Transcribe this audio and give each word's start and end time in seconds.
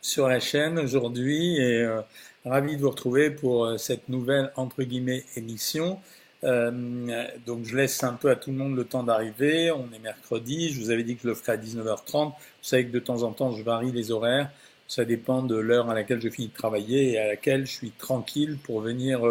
sur 0.00 0.28
la 0.28 0.38
chaîne 0.38 0.78
aujourd'hui 0.78 1.56
et 1.56 1.80
euh, 1.80 2.00
ravi 2.44 2.76
de 2.76 2.82
vous 2.82 2.90
retrouver 2.90 3.30
pour 3.30 3.64
euh, 3.64 3.78
cette 3.78 4.08
nouvelle 4.08 4.52
entre 4.56 4.82
guillemets 4.82 5.24
émission. 5.36 5.98
Euh, 6.44 6.70
donc 7.46 7.64
je 7.64 7.74
laisse 7.74 8.04
un 8.04 8.12
peu 8.12 8.30
à 8.30 8.36
tout 8.36 8.50
le 8.50 8.58
monde 8.58 8.76
le 8.76 8.84
temps 8.84 9.02
d'arriver. 9.02 9.70
On 9.70 9.88
est 9.94 9.98
mercredi. 9.98 10.70
Je 10.70 10.80
vous 10.80 10.90
avais 10.90 11.04
dit 11.04 11.16
que 11.16 11.22
je 11.22 11.28
le 11.28 11.34
ferai 11.34 11.52
à 11.52 11.56
19h30. 11.56 12.32
Vous 12.32 12.34
savez 12.60 12.86
que 12.86 12.92
de 12.92 12.98
temps 12.98 13.22
en 13.22 13.32
temps 13.32 13.52
je 13.52 13.62
varie 13.62 13.92
les 13.92 14.10
horaires. 14.10 14.50
Ça 14.86 15.06
dépend 15.06 15.42
de 15.42 15.56
l'heure 15.56 15.88
à 15.88 15.94
laquelle 15.94 16.20
je 16.20 16.28
finis 16.28 16.48
de 16.48 16.52
travailler 16.52 17.12
et 17.12 17.18
à 17.18 17.28
laquelle 17.28 17.66
je 17.66 17.72
suis 17.72 17.90
tranquille 17.92 18.58
pour 18.62 18.82
venir 18.82 19.22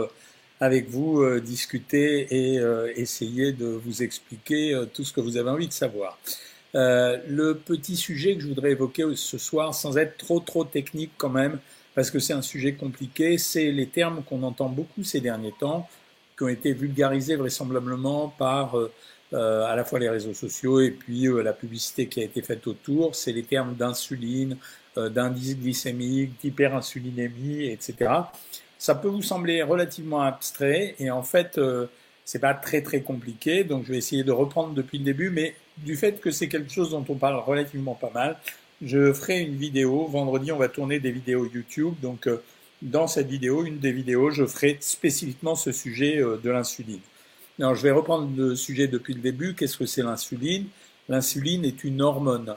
avec 0.60 0.90
vous 0.90 1.24
discuter 1.40 2.56
et 2.56 2.60
essayer 2.96 3.52
de 3.52 3.68
vous 3.68 4.02
expliquer 4.02 4.76
tout 4.96 5.04
ce 5.04 5.14
que 5.14 5.22
vous 5.22 5.38
avez 5.38 5.52
envie 5.52 5.68
de 5.68 5.74
savoir. 5.74 6.18
Euh, 6.76 7.20
le 7.28 7.56
petit 7.56 7.96
sujet 7.96 8.36
que 8.36 8.42
je 8.42 8.48
voudrais 8.48 8.72
évoquer 8.72 9.06
ce 9.16 9.38
soir, 9.38 9.76
sans 9.76 9.98
être 9.98 10.18
trop 10.18 10.40
trop 10.40 10.64
technique 10.64 11.12
quand 11.18 11.30
même, 11.30 11.60
parce 11.94 12.10
que 12.10 12.20
c'est 12.20 12.34
un 12.34 12.42
sujet 12.42 12.74
compliqué, 12.74 13.38
c'est 13.38 13.72
les 13.72 13.88
termes 13.88 14.24
qu'on 14.24 14.42
entend 14.44 14.70
beaucoup 14.70 15.04
ces 15.04 15.22
derniers 15.22 15.54
temps, 15.60 15.88
qui 16.36 16.44
ont 16.44 16.48
été 16.48 16.74
vulgarisés 16.74 17.36
vraisemblablement 17.36 18.30
par 18.30 18.78
euh, 18.78 18.92
euh 19.34 19.66
à 19.66 19.76
la 19.76 19.86
fois 19.86 20.00
les 20.00 20.10
réseaux 20.10 20.34
sociaux 20.34 20.80
et 20.82 20.92
puis 20.92 21.28
euh, 21.28 21.44
la 21.44 21.54
publicité 21.54 22.08
qui 22.08 22.22
a 22.22 22.24
été 22.24 22.42
faite 22.42 22.66
autour. 22.68 23.16
C'est 23.16 23.34
les 23.34 23.44
termes 23.44 23.76
d'insuline, 23.76 24.58
d'indice 24.96 25.58
glycémique, 25.58 26.40
d'hyperinsulinémie, 26.42 27.66
etc. 27.66 28.12
Ça 28.78 28.96
peut 28.96 29.08
vous 29.08 29.24
sembler 29.24 29.64
relativement 29.64 30.22
abstrait 30.22 30.96
et 31.00 31.10
en 31.10 31.24
fait 31.24 31.60
c'est 32.26 32.40
pas 32.40 32.54
très 32.54 32.82
très 32.82 33.02
compliqué, 33.02 33.64
donc 33.64 33.86
je 33.86 33.92
vais 33.92 33.98
essayer 33.98 34.24
de 34.24 34.32
reprendre 34.32 34.74
depuis 34.74 35.00
le 35.00 35.04
début, 35.04 35.30
mais 35.30 35.56
du 35.78 35.96
fait 35.96 36.20
que 36.20 36.32
c'est 36.32 36.48
quelque 36.48 36.72
chose 36.72 36.92
dont 36.92 37.06
on 37.08 37.16
parle 37.16 37.36
relativement 37.36 37.96
pas 37.96 38.12
mal, 38.14 38.38
je 38.82 39.14
ferai 39.14 39.42
une 39.42 39.56
vidéo. 39.56 40.08
Vendredi, 40.08 40.52
on 40.52 40.58
va 40.58 40.70
tourner 40.70 41.00
des 41.00 41.12
vidéos 41.12 41.50
YouTube, 41.52 41.94
donc 42.02 42.28
euh, 42.28 42.42
dans 42.82 43.08
cette 43.08 43.28
vidéo, 43.28 43.66
une 43.66 43.80
des 43.80 43.92
vidéos, 43.92 44.30
je 44.30 44.46
ferai 44.46 44.78
spécifiquement 44.82 45.56
ce 45.56 45.72
sujet 45.72 46.18
euh, 46.18 46.38
de 46.38 46.50
l'insuline. 46.50 47.00
Alors, 47.60 47.76
je 47.76 47.84
vais 47.84 47.92
reprendre 47.92 48.30
le 48.36 48.56
sujet 48.56 48.88
depuis 48.88 49.14
le 49.14 49.22
début. 49.22 49.54
Qu'est-ce 49.54 49.78
que 49.78 49.86
c'est 49.86 50.02
l'insuline? 50.02 50.68
L'insuline 51.08 51.64
est 51.66 51.84
une 51.84 52.02
hormone. 52.02 52.56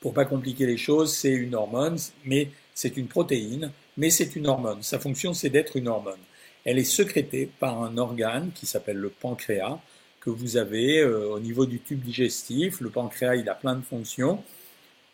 Pour 0.00 0.14
pas 0.14 0.24
compliquer 0.24 0.66
les 0.66 0.76
choses, 0.76 1.12
c'est 1.12 1.32
une 1.32 1.54
hormone, 1.54 1.98
mais 2.24 2.50
c'est 2.72 2.96
une 2.96 3.08
protéine, 3.08 3.72
mais 3.96 4.10
c'est 4.10 4.36
une 4.36 4.46
hormone. 4.46 4.82
Sa 4.82 4.98
fonction, 4.98 5.34
c'est 5.34 5.50
d'être 5.50 5.76
une 5.76 5.88
hormone. 5.88 6.20
Elle 6.64 6.78
est 6.78 6.84
sécrétée 6.84 7.50
par 7.58 7.82
un 7.82 7.98
organe 7.98 8.52
qui 8.54 8.66
s'appelle 8.66 8.98
le 8.98 9.10
pancréas, 9.10 9.78
que 10.26 10.30
vous 10.30 10.56
avez 10.56 10.98
euh, 10.98 11.28
au 11.28 11.38
niveau 11.38 11.66
du 11.66 11.78
tube 11.78 12.02
digestif. 12.02 12.80
Le 12.80 12.90
pancréas, 12.90 13.36
il 13.36 13.48
a 13.48 13.54
plein 13.54 13.76
de 13.76 13.84
fonctions. 13.84 14.42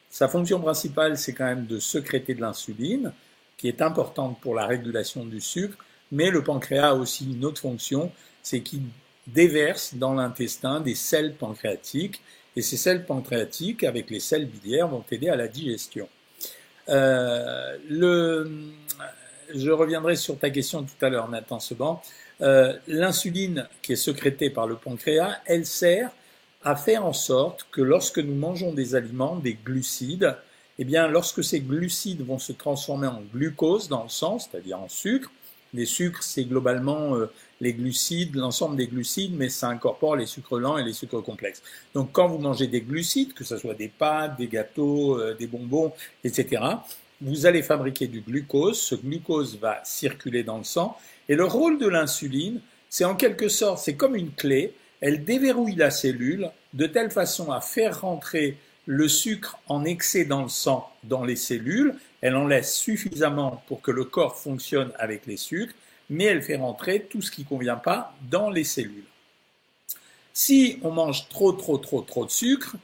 Sa 0.08 0.26
fonction 0.26 0.58
principale, 0.58 1.18
c'est 1.18 1.34
quand 1.34 1.44
même 1.44 1.66
de 1.66 1.78
sécréter 1.78 2.34
de 2.34 2.40
l'insuline, 2.40 3.12
qui 3.58 3.68
est 3.68 3.82
importante 3.82 4.40
pour 4.40 4.54
la 4.54 4.66
régulation 4.66 5.26
du 5.26 5.40
sucre, 5.40 5.76
mais 6.10 6.30
le 6.30 6.42
pancréas 6.42 6.88
a 6.88 6.94
aussi 6.94 7.30
une 7.30 7.44
autre 7.44 7.60
fonction, 7.60 8.10
c'est 8.42 8.60
qu'il 8.60 8.82
déverse 9.26 9.94
dans 9.94 10.14
l'intestin 10.14 10.80
des 10.80 10.94
sels 10.94 11.34
pancréatiques, 11.34 12.22
et 12.56 12.62
ces 12.62 12.76
sels 12.78 13.04
pancréatiques, 13.04 13.84
avec 13.84 14.10
les 14.10 14.20
sels 14.20 14.46
biliaires, 14.46 14.88
vont 14.88 15.04
aider 15.10 15.28
à 15.28 15.36
la 15.36 15.48
digestion. 15.48 16.08
Euh, 16.88 17.76
le, 17.88 18.50
je 19.54 19.70
reviendrai 19.70 20.16
sur 20.16 20.38
ta 20.38 20.50
question 20.50 20.82
tout 20.82 21.04
à 21.04 21.08
l'heure, 21.10 21.28
Nathan 21.28 21.60
Seban. 21.60 22.02
Euh, 22.42 22.76
l'insuline 22.88 23.68
qui 23.82 23.92
est 23.92 23.96
sécrétée 23.96 24.50
par 24.50 24.66
le 24.66 24.76
pancréas, 24.76 25.38
elle 25.46 25.64
sert 25.64 26.10
à 26.64 26.76
faire 26.76 27.04
en 27.04 27.12
sorte 27.12 27.66
que 27.70 27.80
lorsque 27.80 28.18
nous 28.18 28.34
mangeons 28.34 28.72
des 28.72 28.94
aliments, 28.94 29.36
des 29.36 29.54
glucides, 29.54 30.36
eh 30.78 30.84
bien, 30.84 31.06
lorsque 31.06 31.44
ces 31.44 31.60
glucides 31.60 32.24
vont 32.26 32.38
se 32.38 32.52
transformer 32.52 33.06
en 33.06 33.22
glucose 33.32 33.88
dans 33.88 34.02
le 34.02 34.08
sang, 34.08 34.38
c'est-à-dire 34.38 34.80
en 34.80 34.88
sucre, 34.88 35.30
les 35.74 35.86
sucres, 35.86 36.22
c'est 36.22 36.44
globalement 36.44 37.16
euh, 37.16 37.30
les 37.60 37.72
glucides, 37.72 38.34
l'ensemble 38.34 38.76
des 38.76 38.88
glucides, 38.88 39.34
mais 39.34 39.48
ça 39.48 39.68
incorpore 39.68 40.16
les 40.16 40.26
sucres 40.26 40.58
lents 40.58 40.76
et 40.76 40.84
les 40.84 40.92
sucres 40.92 41.22
complexes. 41.22 41.62
Donc, 41.94 42.12
quand 42.12 42.28
vous 42.28 42.38
mangez 42.38 42.66
des 42.66 42.82
glucides, 42.82 43.32
que 43.32 43.44
ce 43.44 43.56
soit 43.56 43.74
des 43.74 43.88
pâtes, 43.88 44.36
des 44.36 44.48
gâteaux, 44.48 45.18
euh, 45.18 45.34
des 45.34 45.46
bonbons, 45.46 45.92
etc., 46.24 46.62
vous 47.22 47.46
allez 47.46 47.62
fabriquer 47.62 48.06
du 48.06 48.20
glucose. 48.20 48.80
Ce 48.80 48.94
glucose 48.94 49.58
va 49.58 49.80
circuler 49.84 50.42
dans 50.42 50.58
le 50.58 50.64
sang. 50.64 50.96
Et 51.28 51.34
le 51.34 51.44
rôle 51.44 51.78
de 51.78 51.86
l'insuline, 51.86 52.60
c'est 52.90 53.04
en 53.04 53.14
quelque 53.14 53.48
sorte, 53.48 53.78
c'est 53.78 53.94
comme 53.94 54.16
une 54.16 54.32
clé. 54.32 54.74
Elle 55.00 55.24
déverrouille 55.24 55.76
la 55.76 55.90
cellule 55.90 56.50
de 56.74 56.86
telle 56.86 57.10
façon 57.10 57.50
à 57.50 57.60
faire 57.60 58.02
rentrer 58.02 58.56
le 58.86 59.08
sucre 59.08 59.58
en 59.68 59.84
excès 59.84 60.24
dans 60.24 60.42
le 60.42 60.48
sang 60.48 60.90
dans 61.04 61.24
les 61.24 61.36
cellules. 61.36 61.94
Elle 62.20 62.36
en 62.36 62.46
laisse 62.46 62.74
suffisamment 62.74 63.62
pour 63.66 63.80
que 63.80 63.90
le 63.90 64.04
corps 64.04 64.38
fonctionne 64.38 64.92
avec 64.98 65.26
les 65.26 65.36
sucres, 65.36 65.74
mais 66.10 66.24
elle 66.24 66.42
fait 66.42 66.56
rentrer 66.56 67.06
tout 67.08 67.22
ce 67.22 67.30
qui 67.30 67.42
ne 67.42 67.46
convient 67.46 67.76
pas 67.76 68.14
dans 68.30 68.50
les 68.50 68.64
cellules. 68.64 69.04
Si 70.32 70.78
on 70.82 70.90
mange 70.90 71.28
trop, 71.28 71.52
trop, 71.52 71.78
trop, 71.78 72.00
trop 72.02 72.24
de 72.24 72.30
sucre, 72.30 72.76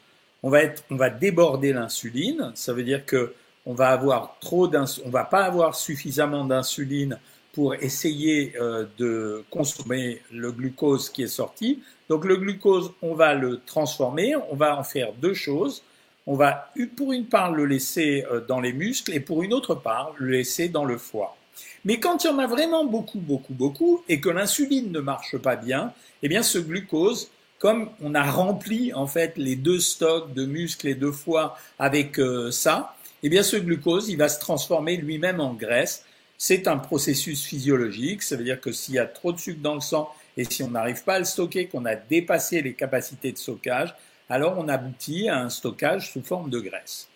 on 0.43 0.51
va, 0.51 0.63
être, 0.63 0.85
on 0.91 0.97
va 0.97 1.11
déborder 1.11 1.73
l'insuline. 1.73 2.53
Ça 2.55 2.73
veut 2.73 2.85
dire 2.85 3.05
que 3.05 3.35
on 3.69 3.75
va 3.75 3.91
avoir 3.91 4.37
trop 4.41 4.69
on 4.75 5.11
va 5.11 5.25
pas 5.25 5.45
avoir 5.45 5.77
suffisamment 5.77 6.45
d'insuline 6.45 7.19
pour 7.53 7.75
essayer 7.75 8.55
euh, 8.61 8.87
de 8.97 9.45
consommer 9.51 10.23
le 10.33 10.51
glucose 10.53 11.11
qui 11.11 11.23
est 11.23 11.27
sorti. 11.29 11.83
Donc 12.09 12.25
le 12.25 12.37
glucose, 12.37 12.93
on 13.03 13.15
va 13.15 13.35
le 13.35 13.61
transformer, 13.67 14.35
on 14.51 14.57
va 14.57 14.79
en 14.79 14.85
faire 14.85 15.13
deux 15.13 15.35
choses. 15.35 15.83
On 16.27 16.35
va 16.35 16.71
pour 16.97 17.13
une 17.13 17.27
part 17.27 17.53
le 17.53 17.67
laisser 17.67 18.25
euh, 18.33 18.41
dans 18.41 18.61
les 18.61 18.73
muscles 18.73 19.13
et 19.13 19.21
pour 19.21 19.43
une 19.43 19.53
autre 19.53 19.75
part 19.75 20.15
le 20.17 20.31
laisser 20.31 20.69
dans 20.69 20.87
le 20.87 20.97
foie. 20.97 21.37
Mais 21.85 22.01
quand 22.01 22.25
il 22.25 22.29
y 22.29 22.31
en 22.31 22.39
a 22.39 22.47
vraiment 22.47 22.87
beaucoup, 22.87 23.21
beaucoup, 23.21 23.55
beaucoup 23.55 24.03
et 24.09 24.21
que 24.21 24.31
l'insuline 24.31 24.91
ne 24.93 25.01
marche 25.01 25.37
pas 25.37 25.57
bien, 25.57 25.93
eh 26.23 26.29
bien 26.29 26.43
ce 26.43 26.59
glucose, 26.59 27.31
comme 27.59 27.91
on 28.01 28.15
a 28.15 28.23
rempli 28.23 28.95
en 28.95 29.07
fait 29.07 29.35
les 29.37 29.57
deux 29.57 29.81
stocks 29.81 30.33
de 30.33 30.47
muscles 30.47 30.89
et 30.89 30.95
de 30.95 31.11
foie 31.11 31.59
avec 31.79 32.19
euh, 32.19 32.51
ça, 32.51 32.95
eh 33.23 33.29
bien 33.29 33.43
ce 33.43 33.57
glucose, 33.57 34.09
il 34.09 34.17
va 34.17 34.29
se 34.29 34.41
transformer 34.41 34.97
lui-même 34.97 35.41
en 35.41 35.55
graisse. 35.55 36.05
C'est 36.37 36.69
un 36.69 36.79
processus 36.79 37.45
physiologique, 37.45 38.23
ça 38.23 38.37
veut 38.37 38.45
dire 38.45 38.61
que 38.61 38.71
s'il 38.71 38.95
y 38.95 38.99
a 38.99 39.07
trop 39.07 39.33
de 39.33 39.39
sucre 39.39 39.61
dans 39.61 39.75
le 39.75 39.81
sang 39.81 40.09
et 40.37 40.45
si 40.45 40.63
on 40.63 40.71
n'arrive 40.71 41.03
pas 41.03 41.15
à 41.15 41.19
le 41.19 41.25
stocker, 41.25 41.67
qu'on 41.67 41.85
a 41.85 41.97
dépassé 41.97 42.63
les 42.63 42.75
capacités 42.75 43.33
de 43.33 43.39
stockage, 43.39 43.95
alors 44.29 44.57
on 44.57 44.69
aboutit 44.69 45.29
à 45.29 45.41
un 45.41 45.51
stockage 45.51 46.13
sous 46.13 46.23
forme 46.23 46.49
de 46.51 46.61
graisse. 46.61 47.09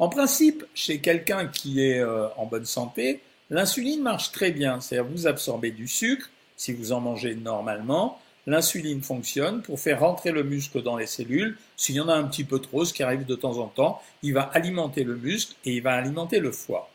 En 0.00 0.08
principe, 0.08 0.64
chez 0.74 0.98
quelqu'un 0.98 1.46
qui 1.46 1.84
est 1.84 2.00
euh, 2.00 2.26
en 2.36 2.46
bonne 2.46 2.64
santé, 2.64 3.20
l'insuline 3.48 4.02
marche 4.02 4.32
très 4.32 4.50
bien, 4.50 4.80
c'est-à-dire 4.80 5.08
vous 5.08 5.28
absorbez 5.28 5.70
du 5.70 5.86
sucre 5.86 6.30
si 6.56 6.72
vous 6.72 6.92
en 6.92 7.00
mangez 7.00 7.34
normalement, 7.34 8.20
l'insuline 8.46 9.02
fonctionne 9.02 9.62
pour 9.62 9.80
faire 9.80 10.00
rentrer 10.00 10.30
le 10.30 10.42
muscle 10.42 10.82
dans 10.82 10.96
les 10.96 11.06
cellules. 11.06 11.56
S'il 11.76 11.96
y 11.96 12.00
en 12.00 12.08
a 12.08 12.14
un 12.14 12.24
petit 12.24 12.44
peu 12.44 12.58
trop, 12.58 12.84
ce 12.84 12.92
qui 12.92 13.02
arrive 13.02 13.24
de 13.24 13.34
temps 13.34 13.58
en 13.58 13.68
temps, 13.68 14.02
il 14.22 14.34
va 14.34 14.42
alimenter 14.42 15.04
le 15.04 15.16
muscle 15.16 15.54
et 15.64 15.76
il 15.76 15.82
va 15.82 15.94
alimenter 15.94 16.40
le 16.40 16.52
foie. 16.52 16.90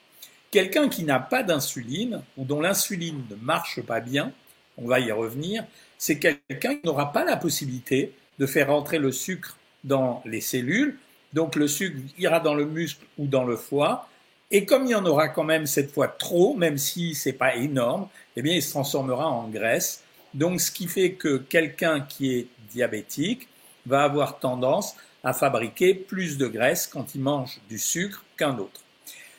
Quelqu'un 0.51 0.89
qui 0.89 1.03
n'a 1.03 1.19
pas 1.19 1.43
d'insuline 1.43 2.21
ou 2.37 2.43
dont 2.43 2.61
l'insuline 2.61 3.23
ne 3.29 3.35
marche 3.35 3.81
pas 3.81 3.99
bien, 3.99 4.31
on 4.77 4.87
va 4.87 4.99
y 4.99 5.11
revenir, 5.11 5.63
c'est 5.97 6.17
quelqu'un 6.17 6.75
qui 6.75 6.85
n'aura 6.85 7.11
pas 7.11 7.25
la 7.25 7.37
possibilité 7.37 8.13
de 8.39 8.45
faire 8.45 8.69
rentrer 8.69 8.97
le 8.97 9.11
sucre 9.11 9.57
dans 9.83 10.21
les 10.25 10.41
cellules. 10.41 10.97
Donc 11.33 11.55
le 11.55 11.67
sucre 11.67 11.97
ira 12.17 12.39
dans 12.39 12.55
le 12.55 12.65
muscle 12.65 13.05
ou 13.17 13.27
dans 13.27 13.43
le 13.43 13.57
foie. 13.57 14.07
Et 14.51 14.65
comme 14.65 14.85
il 14.85 14.91
y 14.91 14.95
en 14.95 15.05
aura 15.05 15.27
quand 15.27 15.43
même 15.43 15.67
cette 15.67 15.91
fois 15.91 16.07
trop, 16.07 16.55
même 16.55 16.77
si 16.77 17.13
c'est 17.13 17.33
pas 17.33 17.55
énorme, 17.55 18.07
eh 18.35 18.41
bien 18.41 18.55
il 18.55 18.63
se 18.63 18.71
transformera 18.71 19.27
en 19.27 19.47
graisse 19.49 20.03
donc, 20.33 20.61
ce 20.61 20.71
qui 20.71 20.87
fait 20.87 21.13
que 21.13 21.37
quelqu'un 21.37 22.01
qui 22.01 22.33
est 22.33 22.47
diabétique 22.71 23.47
va 23.85 24.03
avoir 24.03 24.39
tendance 24.39 24.95
à 25.23 25.33
fabriquer 25.33 25.93
plus 25.93 26.37
de 26.37 26.47
graisse 26.47 26.87
quand 26.87 27.15
il 27.15 27.21
mange 27.21 27.59
du 27.69 27.79
sucre 27.79 28.23
qu'un 28.37 28.57
autre. 28.57 28.81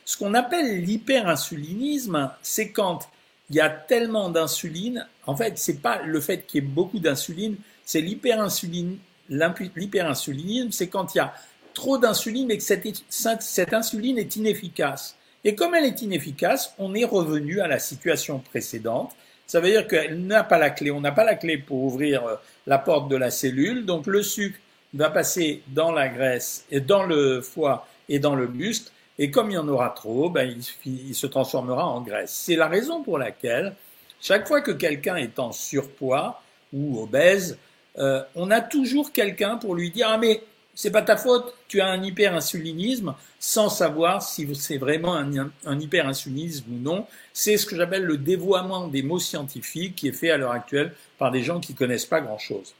Ce 0.04 0.16
qu'on 0.16 0.34
appelle 0.34 0.82
l'hyperinsulinisme, 0.82 2.30
c'est 2.42 2.70
quand 2.70 3.08
il 3.48 3.56
y 3.56 3.60
a 3.60 3.70
tellement 3.70 4.28
d'insuline. 4.28 5.06
En 5.26 5.36
fait, 5.36 5.58
c'est 5.58 5.80
pas 5.80 6.02
le 6.02 6.20
fait 6.20 6.46
qu'il 6.46 6.62
y 6.62 6.66
ait 6.66 6.68
beaucoup 6.68 6.98
d'insuline, 6.98 7.56
c'est 7.84 8.00
l'hyperinsulinisme. 8.00 8.98
L'hyperinsulinisme, 9.28 10.72
c'est 10.72 10.88
quand 10.88 11.14
il 11.14 11.18
y 11.18 11.20
a 11.20 11.32
trop 11.72 11.98
d'insuline 11.98 12.50
et 12.50 12.58
que 12.58 12.64
cette 12.64 13.72
insuline 13.72 14.18
est 14.18 14.34
inefficace. 14.36 15.16
Et 15.44 15.54
comme 15.54 15.74
elle 15.74 15.84
est 15.84 16.02
inefficace, 16.02 16.74
on 16.78 16.94
est 16.94 17.04
revenu 17.04 17.60
à 17.60 17.68
la 17.68 17.78
situation 17.78 18.40
précédente, 18.40 19.14
ça 19.50 19.58
veut 19.58 19.70
dire 19.70 19.88
qu'elle 19.88 20.28
n'a 20.28 20.44
pas 20.44 20.58
la 20.58 20.70
clé. 20.70 20.92
On 20.92 21.00
n'a 21.00 21.10
pas 21.10 21.24
la 21.24 21.34
clé 21.34 21.58
pour 21.58 21.82
ouvrir 21.82 22.24
euh, 22.24 22.36
la 22.68 22.78
porte 22.78 23.08
de 23.08 23.16
la 23.16 23.32
cellule. 23.32 23.84
Donc 23.84 24.06
le 24.06 24.22
sucre 24.22 24.56
va 24.94 25.10
passer 25.10 25.64
dans 25.66 25.90
la 25.90 26.08
graisse 26.08 26.64
et 26.70 26.78
dans 26.78 27.02
le 27.02 27.40
foie 27.40 27.84
et 28.08 28.20
dans 28.20 28.36
le 28.36 28.46
muscle. 28.46 28.92
Et 29.18 29.32
comme 29.32 29.50
il 29.50 29.54
y 29.54 29.58
en 29.58 29.66
aura 29.66 29.90
trop, 29.90 30.30
ben, 30.30 30.56
il, 30.86 31.14
se 31.16 31.26
transformera 31.26 31.84
en 31.84 32.00
graisse. 32.00 32.30
C'est 32.30 32.54
la 32.54 32.68
raison 32.68 33.02
pour 33.02 33.18
laquelle 33.18 33.74
chaque 34.20 34.46
fois 34.46 34.60
que 34.60 34.70
quelqu'un 34.70 35.16
est 35.16 35.40
en 35.40 35.50
surpoids 35.50 36.40
ou 36.72 37.02
obèse, 37.02 37.58
euh, 37.98 38.22
on 38.36 38.52
a 38.52 38.60
toujours 38.60 39.10
quelqu'un 39.10 39.56
pour 39.56 39.74
lui 39.74 39.90
dire 39.90 40.06
ah 40.10 40.18
mais 40.18 40.44
c'est 40.74 40.90
pas 40.90 41.02
ta 41.02 41.16
faute, 41.16 41.54
tu 41.68 41.80
as 41.80 41.86
un 41.86 42.02
hyperinsulinisme 42.02 43.14
sans 43.38 43.68
savoir 43.68 44.22
si 44.22 44.48
c'est 44.54 44.78
vraiment 44.78 45.14
un, 45.16 45.80
hyperinsulinisme 45.80 46.64
ou 46.72 46.78
non. 46.78 47.06
C'est 47.32 47.56
ce 47.56 47.66
que 47.66 47.76
j'appelle 47.76 48.04
le 48.04 48.16
dévoiement 48.16 48.88
des 48.88 49.02
mots 49.02 49.18
scientifiques 49.18 49.96
qui 49.96 50.08
est 50.08 50.12
fait 50.12 50.30
à 50.30 50.36
l'heure 50.36 50.52
actuelle 50.52 50.94
par 51.18 51.30
des 51.30 51.42
gens 51.42 51.60
qui 51.60 51.74
connaissent 51.74 52.06
pas 52.06 52.20
grand 52.20 52.38
chose. 52.38 52.74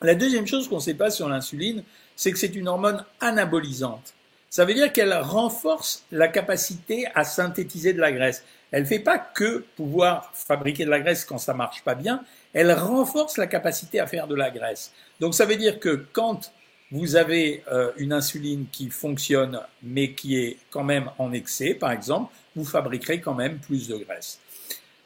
La 0.00 0.14
deuxième 0.14 0.46
chose 0.46 0.68
qu'on 0.68 0.76
ne 0.76 0.80
sait 0.80 0.94
pas 0.94 1.10
sur 1.10 1.28
l'insuline, 1.28 1.82
c'est 2.14 2.30
que 2.30 2.38
c'est 2.38 2.54
une 2.54 2.68
hormone 2.68 3.04
anabolisante. 3.20 4.14
Ça 4.50 4.64
veut 4.64 4.74
dire 4.74 4.92
qu'elle 4.92 5.12
renforce 5.12 6.04
la 6.10 6.28
capacité 6.28 7.06
à 7.14 7.24
synthétiser 7.24 7.92
de 7.92 8.00
la 8.00 8.12
graisse. 8.12 8.44
Elle 8.70 8.82
ne 8.82 8.88
fait 8.88 8.98
pas 8.98 9.18
que 9.18 9.64
pouvoir 9.76 10.30
fabriquer 10.34 10.84
de 10.84 10.90
la 10.90 11.00
graisse 11.00 11.24
quand 11.24 11.38
ça 11.38 11.54
marche 11.54 11.82
pas 11.82 11.94
bien, 11.94 12.22
elle 12.52 12.72
renforce 12.72 13.38
la 13.38 13.46
capacité 13.46 14.00
à 14.00 14.06
faire 14.06 14.26
de 14.26 14.34
la 14.34 14.50
graisse. 14.50 14.92
Donc 15.20 15.34
ça 15.34 15.46
veut 15.46 15.56
dire 15.56 15.80
que 15.80 16.06
quand 16.12 16.52
vous 16.90 17.16
avez 17.16 17.62
euh, 17.70 17.90
une 17.96 18.12
insuline 18.12 18.66
qui 18.72 18.88
fonctionne 18.90 19.60
mais 19.82 20.12
qui 20.12 20.36
est 20.36 20.56
quand 20.70 20.84
même 20.84 21.10
en 21.18 21.32
excès, 21.32 21.74
par 21.74 21.92
exemple, 21.92 22.32
vous 22.56 22.64
fabriquerez 22.64 23.20
quand 23.20 23.34
même 23.34 23.58
plus 23.58 23.88
de 23.88 23.96
graisse. 23.96 24.40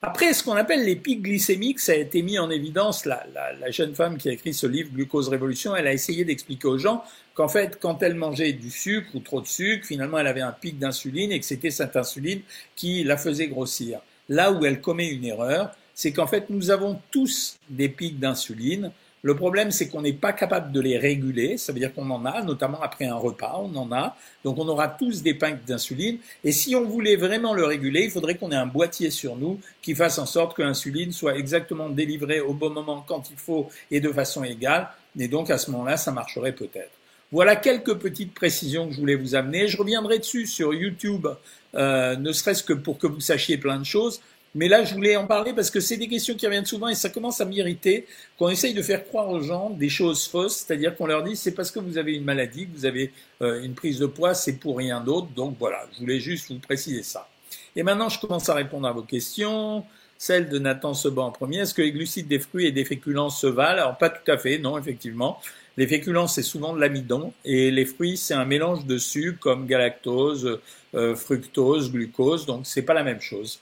Après, 0.04 0.32
ce 0.32 0.42
qu'on 0.42 0.56
appelle 0.56 0.84
les 0.84 0.96
pics 0.96 1.22
glycémiques, 1.22 1.78
ça 1.78 1.92
a 1.92 1.94
été 1.94 2.22
mis 2.22 2.36
en 2.36 2.50
évidence. 2.50 3.04
La, 3.04 3.24
la, 3.32 3.70
jeune 3.70 3.94
femme 3.94 4.18
qui 4.18 4.28
a 4.28 4.32
écrit 4.32 4.52
ce 4.52 4.66
livre, 4.66 4.90
Glucose 4.92 5.28
Révolution, 5.28 5.76
elle 5.76 5.86
a 5.86 5.92
essayé 5.92 6.24
d'expliquer 6.24 6.66
aux 6.66 6.78
gens 6.78 7.04
qu'en 7.34 7.46
fait, 7.46 7.78
quand 7.80 8.02
elle 8.02 8.16
mangeait 8.16 8.52
du 8.52 8.68
sucre 8.68 9.14
ou 9.14 9.20
trop 9.20 9.40
de 9.40 9.46
sucre, 9.46 9.86
finalement, 9.86 10.18
elle 10.18 10.26
avait 10.26 10.40
un 10.40 10.50
pic 10.50 10.76
d'insuline 10.76 11.30
et 11.30 11.38
que 11.38 11.46
c'était 11.46 11.70
cette 11.70 11.94
insuline 11.94 12.40
qui 12.74 13.04
la 13.04 13.16
faisait 13.16 13.46
grossir. 13.46 14.00
Là 14.28 14.50
où 14.50 14.64
elle 14.64 14.80
commet 14.80 15.08
une 15.08 15.24
erreur, 15.24 15.70
c'est 15.94 16.12
qu'en 16.12 16.26
fait, 16.26 16.50
nous 16.50 16.72
avons 16.72 16.98
tous 17.12 17.58
des 17.70 17.88
pics 17.88 18.18
d'insuline. 18.18 18.90
Le 19.24 19.36
problème, 19.36 19.70
c'est 19.70 19.88
qu'on 19.88 20.02
n'est 20.02 20.12
pas 20.12 20.32
capable 20.32 20.72
de 20.72 20.80
les 20.80 20.98
réguler. 20.98 21.56
Ça 21.56 21.72
veut 21.72 21.78
dire 21.78 21.94
qu'on 21.94 22.10
en 22.10 22.24
a, 22.24 22.42
notamment 22.42 22.80
après 22.82 23.06
un 23.06 23.14
repas, 23.14 23.62
on 23.62 23.74
en 23.76 23.92
a. 23.92 24.16
Donc 24.44 24.58
on 24.58 24.66
aura 24.66 24.88
tous 24.88 25.22
des 25.22 25.34
pics 25.34 25.64
d'insuline. 25.64 26.18
Et 26.42 26.50
si 26.50 26.74
on 26.74 26.84
voulait 26.84 27.14
vraiment 27.14 27.54
le 27.54 27.64
réguler, 27.64 28.02
il 28.02 28.10
faudrait 28.10 28.34
qu'on 28.34 28.50
ait 28.50 28.56
un 28.56 28.66
boîtier 28.66 29.10
sur 29.10 29.36
nous 29.36 29.60
qui 29.80 29.94
fasse 29.94 30.18
en 30.18 30.26
sorte 30.26 30.56
que 30.56 30.62
l'insuline 30.62 31.12
soit 31.12 31.36
exactement 31.36 31.88
délivrée 31.88 32.40
au 32.40 32.52
bon 32.52 32.70
moment 32.70 33.04
quand 33.06 33.30
il 33.30 33.36
faut 33.36 33.70
et 33.92 34.00
de 34.00 34.10
façon 34.10 34.42
égale. 34.42 34.88
Et 35.16 35.28
donc 35.28 35.50
à 35.50 35.58
ce 35.58 35.70
moment-là, 35.70 35.96
ça 35.96 36.10
marcherait 36.10 36.52
peut-être. 36.52 36.90
Voilà 37.30 37.56
quelques 37.56 37.94
petites 37.94 38.34
précisions 38.34 38.88
que 38.88 38.92
je 38.92 39.00
voulais 39.00 39.14
vous 39.14 39.34
amener. 39.34 39.68
Je 39.68 39.78
reviendrai 39.78 40.18
dessus 40.18 40.46
sur 40.46 40.74
YouTube, 40.74 41.26
euh, 41.74 42.16
ne 42.16 42.32
serait-ce 42.32 42.62
que 42.62 42.74
pour 42.74 42.98
que 42.98 43.06
vous 43.06 43.20
sachiez 43.20 43.56
plein 43.56 43.78
de 43.78 43.84
choses. 43.84 44.20
Mais 44.54 44.68
là, 44.68 44.84
je 44.84 44.94
voulais 44.94 45.16
en 45.16 45.26
parler 45.26 45.54
parce 45.54 45.70
que 45.70 45.80
c'est 45.80 45.96
des 45.96 46.08
questions 46.08 46.34
qui 46.34 46.46
reviennent 46.46 46.66
souvent 46.66 46.88
et 46.88 46.94
ça 46.94 47.08
commence 47.08 47.40
à 47.40 47.46
m'irriter 47.46 48.06
qu'on 48.38 48.50
essaye 48.50 48.74
de 48.74 48.82
faire 48.82 49.04
croire 49.04 49.30
aux 49.30 49.40
gens 49.40 49.70
des 49.70 49.88
choses 49.88 50.26
fausses, 50.26 50.58
c'est-à-dire 50.66 50.94
qu'on 50.94 51.06
leur 51.06 51.22
dit 51.22 51.36
c'est 51.36 51.52
parce 51.52 51.70
que 51.70 51.78
vous 51.78 51.96
avez 51.96 52.14
une 52.14 52.24
maladie, 52.24 52.66
que 52.66 52.76
vous 52.76 52.84
avez 52.84 53.12
euh, 53.40 53.62
une 53.62 53.74
prise 53.74 53.98
de 53.98 54.06
poids, 54.06 54.34
c'est 54.34 54.54
pour 54.54 54.76
rien 54.76 55.00
d'autre. 55.00 55.28
Donc 55.34 55.56
voilà, 55.58 55.86
je 55.94 56.00
voulais 56.00 56.20
juste 56.20 56.50
vous 56.50 56.58
préciser 56.58 57.02
ça. 57.02 57.28
Et 57.76 57.82
maintenant, 57.82 58.10
je 58.10 58.20
commence 58.20 58.48
à 58.48 58.54
répondre 58.54 58.86
à 58.86 58.92
vos 58.92 59.02
questions. 59.02 59.84
Celle 60.18 60.48
de 60.48 60.58
Nathan 60.60 60.94
Seban 60.94 61.26
en 61.26 61.32
premier. 61.32 61.58
Est-ce 61.58 61.74
que 61.74 61.82
les 61.82 61.90
glucides 61.90 62.28
des 62.28 62.38
fruits 62.38 62.66
et 62.66 62.70
des 62.70 62.84
féculents 62.84 63.30
se 63.30 63.48
valent? 63.48 63.82
Alors 63.82 63.98
pas 63.98 64.08
tout 64.08 64.30
à 64.30 64.38
fait, 64.38 64.58
non, 64.58 64.78
effectivement. 64.78 65.40
Les 65.76 65.86
féculents, 65.86 66.28
c'est 66.28 66.42
souvent 66.42 66.74
de 66.74 66.80
l'amidon 66.80 67.32
et 67.44 67.70
les 67.70 67.86
fruits, 67.86 68.16
c'est 68.16 68.34
un 68.34 68.44
mélange 68.44 68.84
de 68.84 68.98
sucre 68.98 69.40
comme 69.40 69.66
galactose, 69.66 70.60
euh, 70.94 71.16
fructose, 71.16 71.90
glucose, 71.90 72.46
donc 72.46 72.66
c'est 72.66 72.82
pas 72.82 72.94
la 72.94 73.02
même 73.02 73.20
chose. 73.20 73.58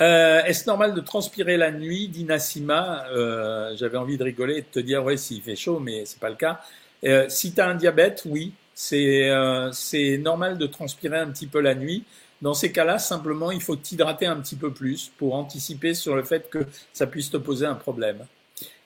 Euh, 0.00 0.42
Est-ce 0.44 0.66
normal 0.66 0.94
de 0.94 1.00
transpirer 1.00 1.56
la 1.56 1.70
nuit 1.70 2.08
dit 2.08 2.24
Nassima. 2.24 3.06
Euh, 3.10 3.74
J'avais 3.76 3.96
envie 3.96 4.18
de 4.18 4.24
rigoler 4.24 4.58
et 4.58 4.62
de 4.62 4.66
te 4.66 4.80
dire, 4.80 5.02
ouais, 5.04 5.16
s'il 5.16 5.42
fait 5.42 5.56
chaud, 5.56 5.80
mais 5.80 6.04
c'est 6.04 6.20
pas 6.20 6.30
le 6.30 6.36
cas. 6.36 6.60
Euh, 7.04 7.26
si 7.28 7.52
tu 7.54 7.60
as 7.60 7.68
un 7.68 7.74
diabète, 7.74 8.22
oui, 8.26 8.52
euh, 8.92 9.70
c'est 9.72 10.18
normal 10.18 10.58
de 10.58 10.66
transpirer 10.66 11.18
un 11.18 11.30
petit 11.30 11.46
peu 11.46 11.60
la 11.60 11.74
nuit. 11.74 12.04
Dans 12.42 12.52
ces 12.54 12.70
cas-là, 12.70 12.98
simplement, 12.98 13.50
il 13.50 13.62
faut 13.62 13.76
t'hydrater 13.76 14.26
un 14.26 14.36
petit 14.36 14.56
peu 14.56 14.70
plus 14.70 15.10
pour 15.16 15.34
anticiper 15.34 15.94
sur 15.94 16.14
le 16.14 16.22
fait 16.22 16.50
que 16.50 16.66
ça 16.92 17.06
puisse 17.06 17.30
te 17.30 17.38
poser 17.38 17.64
un 17.64 17.74
problème. 17.74 18.18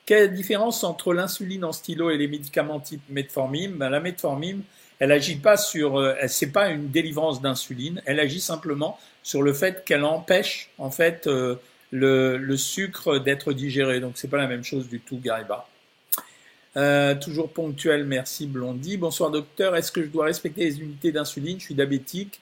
Quelle 0.07 0.33
différence 0.33 0.85
entre 0.85 1.13
l'insuline 1.13 1.65
en 1.65 1.73
stylo 1.73 2.11
et 2.11 2.17
les 2.17 2.29
médicaments 2.29 2.81
type 2.81 3.03
metformine? 3.09 3.73
Ben, 3.73 3.91
La 3.91 4.01
metformine, 4.01 4.63
elle 5.01 5.11
agit 5.13 5.37
pas 5.37 5.57
sur, 5.57 5.99
euh, 5.99 6.15
c'est 6.29 6.53
pas 6.53 6.69
une 6.71 6.91
délivrance 6.91 7.43
d'insuline, 7.43 8.01
elle 8.07 8.21
agit 8.21 8.41
simplement 8.41 8.99
sur 9.23 9.43
le 9.43 9.53
fait 9.53 9.85
qu'elle 9.85 10.05
empêche 10.05 10.71
en 10.79 10.91
fait 10.91 11.27
euh, 11.27 11.57
le, 11.91 12.37
le, 12.37 12.57
sucre 12.57 13.19
d'être 13.19 13.53
digéré. 13.53 13.99
Donc 14.01 14.13
c'est 14.15 14.29
pas 14.29 14.39
la 14.39 14.47
même 14.47 14.63
chose 14.63 14.89
du 14.89 15.01
tout, 15.01 15.19
Gariba. 15.19 15.67
Euh, 16.77 17.17
toujours 17.17 17.53
ponctuel, 17.53 18.05
merci 18.05 18.47
Blondie. 18.47 18.97
Bonsoir 18.97 19.31
docteur, 19.31 19.75
est-ce 19.75 19.91
que 19.91 20.03
je 20.03 20.09
dois 20.09 20.27
respecter 20.27 20.65
les 20.65 20.81
unités 20.81 21.11
d'insuline? 21.11 21.59
Je 21.59 21.65
suis 21.65 21.75
diabétique. 21.75 22.41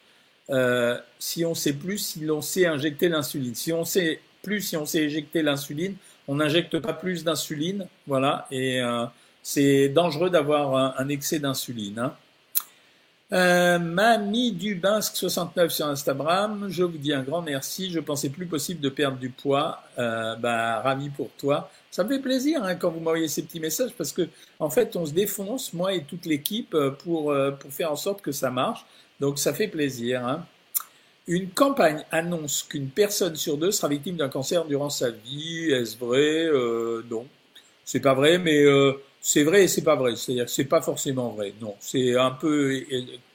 Euh, 0.50 0.98
si 1.18 1.44
on 1.44 1.54
sait 1.54 1.72
plus, 1.72 1.98
si 1.98 2.20
l'on 2.20 2.42
sait 2.42 2.66
injecter 2.66 3.08
l'insuline. 3.08 3.54
Si 3.54 3.72
on 3.72 3.84
sait 3.84 4.20
plus, 4.42 4.60
si 4.60 4.76
on 4.76 4.86
sait 4.86 5.04
éjecter 5.04 5.42
l'insuline, 5.42 5.94
on 6.26 6.36
n'injecte 6.36 6.78
pas 6.78 6.92
plus 6.92 7.24
d'insuline. 7.24 7.86
Voilà, 8.06 8.46
et 8.50 8.80
euh, 8.80 9.06
c'est 9.42 9.88
dangereux 9.88 10.30
d'avoir 10.30 10.76
un, 10.76 10.94
un, 10.98 11.08
excès 11.08 11.38
d'insuline. 11.38 11.98
Hein. 11.98 12.14
Euh, 13.30 13.78
Mamie 13.78 14.52
Dubinsk 14.52 15.14
69 15.16 15.70
sur 15.70 15.86
Instagram, 15.86 16.66
je 16.70 16.82
vous 16.82 16.96
dis 16.96 17.12
un 17.12 17.22
grand 17.22 17.42
merci. 17.42 17.90
Je 17.90 18.00
pensais 18.00 18.30
plus 18.30 18.46
possible 18.46 18.80
de 18.80 18.88
perdre 18.88 19.18
du 19.18 19.28
poids. 19.28 19.82
Euh, 19.98 20.34
bah, 20.36 20.80
ravi 20.80 21.10
pour 21.10 21.30
toi. 21.38 21.70
Ça 21.90 22.04
me 22.04 22.08
fait 22.08 22.20
plaisir 22.20 22.62
hein, 22.64 22.74
quand 22.76 22.90
vous 22.90 23.00
m'envoyez 23.00 23.28
ces 23.28 23.42
petits 23.42 23.60
messages 23.60 23.92
parce 23.96 24.12
que 24.12 24.28
en 24.58 24.70
fait 24.70 24.94
on 24.96 25.06
se 25.06 25.12
défonce 25.12 25.72
moi 25.72 25.94
et 25.94 26.04
toute 26.04 26.26
l'équipe 26.26 26.74
euh, 26.74 26.90
pour 26.90 27.32
euh, 27.32 27.50
pour 27.50 27.72
faire 27.72 27.92
en 27.92 27.96
sorte 27.96 28.22
que 28.22 28.32
ça 28.32 28.50
marche. 28.50 28.84
Donc 29.20 29.38
ça 29.38 29.52
fait 29.52 29.68
plaisir. 29.68 30.26
Hein. 30.26 30.46
Une 31.26 31.50
campagne 31.50 32.04
annonce 32.10 32.62
qu'une 32.62 32.88
personne 32.88 33.36
sur 33.36 33.58
deux 33.58 33.70
sera 33.70 33.88
victime 33.88 34.16
d'un 34.16 34.30
cancer 34.30 34.64
durant 34.64 34.88
sa 34.90 35.10
vie. 35.10 35.70
Est-ce 35.70 35.98
vrai? 35.98 36.46
Euh, 36.46 37.02
Non, 37.10 37.26
c'est 37.84 38.00
pas 38.00 38.14
vrai, 38.14 38.38
mais 38.38 38.62
euh, 38.64 38.92
c'est 39.20 39.42
vrai 39.44 39.64
et 39.64 39.68
c'est 39.68 39.82
pas 39.82 39.96
vrai. 39.96 40.16
C'est-à-dire 40.16 40.46
que 40.46 40.50
c'est 40.50 40.64
pas 40.64 40.80
forcément 40.80 41.30
vrai. 41.30 41.52
Non, 41.60 41.74
c'est 41.80 42.16
un 42.16 42.30
peu, 42.30 42.82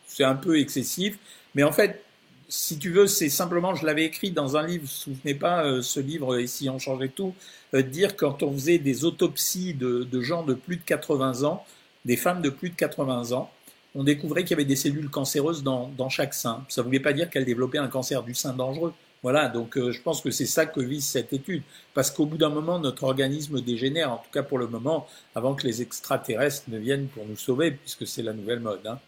c'est 0.07 0.23
un 0.23 0.35
peu 0.35 0.59
excessif. 0.59 1.17
Mais 1.55 1.63
en 1.63 1.71
fait, 1.71 2.03
si 2.49 2.77
tu 2.77 2.91
veux, 2.91 3.07
c'est 3.07 3.29
simplement, 3.29 3.75
je 3.75 3.85
l'avais 3.85 4.05
écrit 4.05 4.31
dans 4.31 4.57
un 4.57 4.65
livre, 4.65 4.83
vous 4.83 4.87
vous 4.87 5.15
souvenez 5.15 5.33
pas, 5.33 5.65
euh, 5.65 5.81
ce 5.81 5.99
livre, 5.99 6.37
et 6.37 6.47
si 6.47 6.69
on 6.69 6.77
changeait 6.77 7.09
tout, 7.09 7.33
euh, 7.73 7.81
dire 7.81 8.15
quand 8.15 8.43
on 8.43 8.53
faisait 8.53 8.77
des 8.77 9.05
autopsies 9.05 9.73
de, 9.73 10.21
gens 10.21 10.43
de 10.43 10.53
plus 10.53 10.77
de 10.77 10.83
80 10.83 11.43
ans, 11.43 11.65
des 12.05 12.17
femmes 12.17 12.41
de 12.41 12.49
plus 12.49 12.69
de 12.69 12.75
80 12.75 13.31
ans, 13.31 13.51
on 13.95 14.03
découvrait 14.03 14.43
qu'il 14.43 14.51
y 14.51 14.53
avait 14.53 14.65
des 14.65 14.75
cellules 14.75 15.09
cancéreuses 15.09 15.63
dans, 15.63 15.91
dans 15.97 16.09
chaque 16.09 16.33
sein. 16.33 16.63
Ça 16.69 16.81
ne 16.81 16.85
voulait 16.85 16.99
pas 16.99 17.13
dire 17.13 17.29
qu'elles 17.29 17.45
développaient 17.45 17.77
un 17.77 17.87
cancer 17.87 18.23
du 18.23 18.33
sein 18.33 18.53
dangereux. 18.53 18.93
Voilà, 19.23 19.47
donc 19.47 19.77
euh, 19.77 19.91
je 19.91 20.01
pense 20.01 20.19
que 20.19 20.31
c'est 20.31 20.45
ça 20.45 20.65
que 20.65 20.81
vise 20.81 21.07
cette 21.07 21.31
étude, 21.31 21.63
parce 21.93 22.11
qu'au 22.11 22.25
bout 22.25 22.37
d'un 22.37 22.49
moment, 22.49 22.77
notre 22.77 23.05
organisme 23.05 23.61
dégénère, 23.61 24.11
en 24.11 24.17
tout 24.17 24.29
cas 24.33 24.43
pour 24.43 24.57
le 24.57 24.67
moment, 24.67 25.07
avant 25.33 25.55
que 25.55 25.65
les 25.65 25.81
extraterrestres 25.81 26.65
ne 26.67 26.77
viennent 26.77 27.07
pour 27.07 27.25
nous 27.25 27.37
sauver, 27.37 27.71
puisque 27.71 28.05
c'est 28.05 28.21
la 28.21 28.33
nouvelle 28.33 28.59
mode. 28.59 28.85
Hein. 28.85 28.99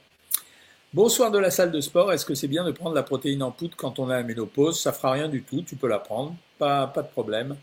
Bonsoir 0.93 1.31
de 1.31 1.37
la 1.37 1.51
salle 1.51 1.71
de 1.71 1.81
sport, 1.81 2.13
est-ce 2.13 2.25
que 2.25 2.33
c'est 2.33 2.47
bien 2.47 2.63
de 2.63 2.71
prendre 2.71 2.95
la 2.95 3.03
protéine 3.03 3.43
en 3.43 3.51
poudre 3.51 3.75
quand 3.75 3.99
on 3.99 4.09
a 4.09 4.15
la 4.15 4.23
ménopause? 4.23 4.79
Ça 4.79 4.93
fera 4.93 5.11
rien 5.11 5.27
du 5.27 5.43
tout, 5.43 5.61
tu 5.63 5.75
peux 5.75 5.89
la 5.89 5.99
prendre, 5.99 6.33
pas, 6.57 6.87
pas 6.87 7.01
de 7.01 7.09
problème. 7.09 7.57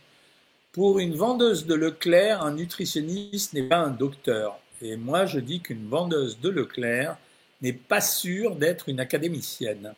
Pour 0.73 0.99
une 0.99 1.15
vendeuse 1.15 1.65
de 1.65 1.75
Leclerc, 1.75 2.43
un 2.43 2.53
nutritionniste 2.53 3.55
n'est 3.55 3.63
pas 3.63 3.79
un 3.79 3.91
docteur. 3.91 4.59
Et 4.83 4.97
moi, 4.97 5.25
je 5.25 5.41
dis 5.41 5.61
qu'une 5.61 5.89
vendeuse 5.89 6.39
de 6.41 6.51
Leclerc 6.51 7.17
n'est 7.63 7.73
pas 7.73 8.03
sûre 8.03 8.57
d'être 8.57 8.91
une 8.91 9.01
académicienne. 9.01 9.95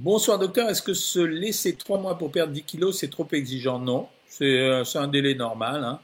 Bonsoir 0.00 0.38
docteur, 0.38 0.70
est-ce 0.70 0.80
que 0.80 0.94
se 0.94 1.18
laisser 1.18 1.74
trois 1.74 1.98
mois 1.98 2.16
pour 2.16 2.30
perdre 2.30 2.52
10 2.52 2.62
kilos, 2.62 2.96
c'est 2.96 3.10
trop 3.10 3.26
exigeant? 3.32 3.80
Non, 3.80 4.06
c'est 4.28 4.60
euh, 4.60 4.84
un 4.94 5.08
délai 5.08 5.34
normal. 5.34 5.82
Hein. 5.82 5.98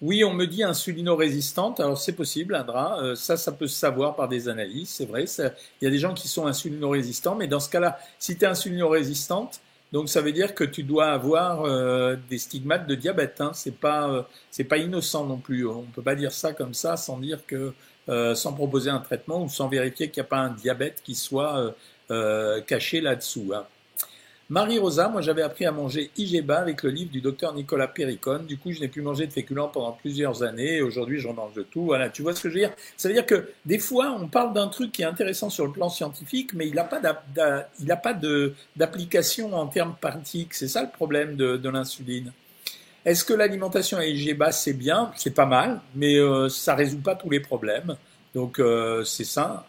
Oui, 0.00 0.22
on 0.22 0.32
me 0.32 0.46
dit 0.46 0.62
insulino-résistante, 0.62 1.80
alors 1.80 1.98
c'est 1.98 2.12
possible, 2.12 2.54
Indra, 2.54 3.02
euh, 3.02 3.16
ça, 3.16 3.36
ça 3.36 3.50
peut 3.50 3.66
se 3.66 3.74
savoir 3.74 4.14
par 4.14 4.28
des 4.28 4.48
analyses, 4.48 4.90
c'est 4.90 5.06
vrai, 5.06 5.24
il 5.24 5.84
y 5.84 5.88
a 5.88 5.90
des 5.90 5.98
gens 5.98 6.14
qui 6.14 6.28
sont 6.28 6.46
insulino-résistants, 6.46 7.34
mais 7.34 7.48
dans 7.48 7.58
ce 7.58 7.68
cas-là, 7.68 7.98
si 8.20 8.38
tu 8.38 8.44
es 8.44 8.46
insulino-résistante, 8.46 9.60
donc 9.92 10.08
ça 10.08 10.22
veut 10.22 10.32
dire 10.32 10.54
que 10.54 10.64
tu 10.64 10.82
dois 10.82 11.08
avoir 11.08 11.64
euh, 11.64 12.16
des 12.30 12.38
stigmates 12.38 12.86
de 12.86 12.94
diabète, 12.94 13.40
hein. 13.40 13.50
c'est 13.54 13.76
pas, 13.76 14.08
euh, 14.08 14.22
c'est 14.50 14.64
pas 14.64 14.78
innocent 14.78 15.26
non 15.26 15.36
plus, 15.36 15.66
on 15.66 15.82
peut 15.82 16.02
pas 16.02 16.14
dire 16.14 16.32
ça 16.32 16.54
comme 16.54 16.72
ça 16.72 16.96
sans 16.96 17.18
dire 17.18 17.44
que, 17.46 17.74
euh, 18.08 18.34
sans 18.34 18.54
proposer 18.54 18.88
un 18.88 19.00
traitement 19.00 19.42
ou 19.42 19.50
sans 19.50 19.68
vérifier 19.68 20.10
qu'il 20.10 20.22
n'y 20.22 20.26
a 20.26 20.30
pas 20.30 20.38
un 20.38 20.50
diabète 20.50 21.02
qui 21.04 21.14
soit 21.14 21.74
euh, 22.12 22.60
caché 22.60 23.00
là-dessous. 23.00 23.52
Hein. 23.54 23.64
Marie-Rosa, 24.52 25.08
moi 25.08 25.22
j'avais 25.22 25.40
appris 25.40 25.64
à 25.64 25.72
manger 25.72 26.10
IGBA 26.18 26.58
avec 26.58 26.82
le 26.82 26.90
livre 26.90 27.10
du 27.10 27.22
docteur 27.22 27.54
Nicolas 27.54 27.88
Péricone. 27.88 28.44
Du 28.44 28.58
coup, 28.58 28.70
je 28.70 28.80
n'ai 28.80 28.88
plus 28.88 29.00
mangé 29.00 29.26
de 29.26 29.32
féculents 29.32 29.68
pendant 29.68 29.92
plusieurs 29.92 30.42
années 30.42 30.82
aujourd'hui 30.82 31.20
j'en 31.20 31.32
mange 31.32 31.54
de 31.54 31.62
tout. 31.62 31.84
Voilà, 31.84 32.10
tu 32.10 32.20
vois 32.20 32.34
ce 32.34 32.42
que 32.42 32.50
je 32.50 32.54
veux 32.54 32.60
dire? 32.60 32.74
Ça 32.98 33.08
veut 33.08 33.14
dire 33.14 33.24
que 33.24 33.48
des 33.64 33.78
fois, 33.78 34.14
on 34.20 34.28
parle 34.28 34.52
d'un 34.52 34.68
truc 34.68 34.92
qui 34.92 35.00
est 35.00 35.06
intéressant 35.06 35.48
sur 35.48 35.64
le 35.64 35.72
plan 35.72 35.88
scientifique, 35.88 36.52
mais 36.52 36.68
il 36.68 36.74
n'a 36.74 36.84
pas 36.84 37.00
d'application 38.76 39.54
en 39.54 39.66
termes 39.68 39.94
pratiques. 39.98 40.52
C'est 40.52 40.68
ça 40.68 40.82
le 40.82 40.90
problème 40.90 41.36
de, 41.36 41.68
l'insuline. 41.70 42.30
Est-ce 43.06 43.24
que 43.24 43.32
l'alimentation 43.32 43.96
à 43.96 44.04
IGBA 44.04 44.52
c'est 44.52 44.74
bien? 44.74 45.12
C'est 45.16 45.34
pas 45.34 45.46
mal, 45.46 45.80
mais 45.94 46.16
euh, 46.18 46.50
ça 46.50 46.74
résout 46.74 47.00
pas 47.00 47.14
tous 47.14 47.30
les 47.30 47.40
problèmes. 47.40 47.96
Donc 48.34 48.60
c'est 49.06 49.24
ça. 49.24 49.64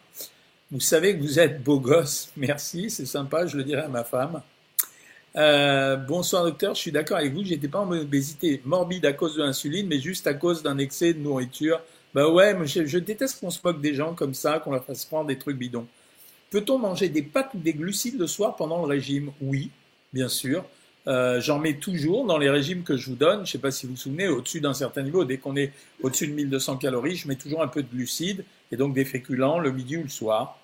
Vous 0.74 0.80
savez 0.80 1.16
que 1.16 1.22
vous 1.22 1.40
êtes 1.40 1.64
beau 1.64 1.80
gosse, 1.80 2.32
merci, 2.36 2.90
c'est 2.90 3.06
sympa, 3.06 3.46
je 3.46 3.58
le 3.58 3.64
dirai 3.64 3.84
à 3.84 3.88
ma 3.90 4.04
femme. 4.04 4.42
bonsoir 6.08 6.46
docteur, 6.46 6.74
je 6.74 6.80
suis 6.80 6.92
d'accord 6.92 7.18
avec 7.18 7.32
vous, 7.32 7.46
j'étais 7.46 7.68
pas 7.68 7.82
en 7.82 7.92
obésité 7.92 8.60
morbide 8.66 9.06
à 9.06 9.14
cause 9.14 9.36
de 9.36 9.44
l'insuline, 9.44 9.86
mais 9.86 10.00
juste 10.00 10.26
à 10.26 10.34
cause 10.34 10.64
d'un 10.64 10.80
excès 10.80 11.14
de 11.14 11.20
nourriture. 11.20 11.80
Bah 12.16 12.28
ouais, 12.28 12.58
je, 12.66 12.88
je 12.88 12.98
déteste 12.98 13.40
qu'on 13.40 13.52
se 13.52 13.60
moque 13.64 13.82
des 13.82 13.94
gens 13.94 14.16
comme 14.16 14.34
ça, 14.34 14.58
qu'on 14.58 14.72
leur 14.72 14.84
fasse 14.84 15.06
prendre 15.06 15.28
des 15.28 15.38
trucs 15.38 15.60
bidons. 15.60 15.86
Peut-on 16.50 16.80
manger 16.80 17.08
des 17.08 17.22
pâtes 17.22 17.54
ou 17.54 17.60
des 17.60 17.74
glucides 17.74 18.18
le 18.18 18.26
soir 18.26 18.56
pendant 18.56 18.80
le 18.82 18.88
régime? 18.88 19.32
Oui, 19.42 19.70
bien 20.12 20.28
sûr. 20.28 20.66
Euh, 21.06 21.40
j'en 21.40 21.60
mets 21.60 21.76
toujours 21.76 22.26
dans 22.26 22.40
les 22.40 22.50
régimes 22.50 22.82
que 22.82 22.98
je 22.98 23.12
vous 23.12 23.16
donne. 23.16 23.38
Je 23.38 23.42
ne 23.42 23.46
sais 23.46 23.60
pas 23.60 23.70
si 23.70 23.86
vous 23.86 23.92
vous 23.92 24.00
souvenez, 24.00 24.28
au-dessus 24.28 24.60
d'un 24.60 24.74
certain 24.74 25.04
niveau, 25.04 25.24
dès 25.24 25.38
qu'on 25.38 25.56
est 25.56 25.72
au-dessus 26.02 26.28
de 26.28 26.34
1200 26.34 26.78
calories, 26.78 27.16
je 27.16 27.28
mets 27.28 27.36
toujours 27.36 27.62
un 27.62 27.68
peu 27.68 27.84
de 27.84 27.90
glucides 27.94 28.44
et 28.72 28.76
donc 28.76 28.96
des 28.96 29.06
féculents 29.06 29.60
le 29.60 29.72
midi 29.72 29.98
ou 29.98 30.02
le 30.04 30.10
soir. 30.10 30.58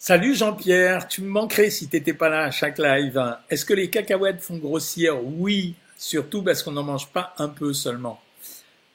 Salut 0.00 0.36
Jean-Pierre, 0.36 1.08
tu 1.08 1.22
me 1.22 1.28
manquerais 1.28 1.70
si 1.70 1.88
tu 1.88 1.96
n'étais 1.96 2.14
pas 2.14 2.28
là 2.28 2.44
à 2.44 2.50
chaque 2.52 2.78
live. 2.78 3.20
Est-ce 3.50 3.64
que 3.64 3.74
les 3.74 3.90
cacahuètes 3.90 4.40
font 4.40 4.56
grossir? 4.56 5.18
Oui, 5.24 5.74
surtout 5.96 6.44
parce 6.44 6.62
qu'on 6.62 6.70
n'en 6.70 6.84
mange 6.84 7.08
pas 7.08 7.34
un 7.38 7.48
peu 7.48 7.72
seulement. 7.72 8.20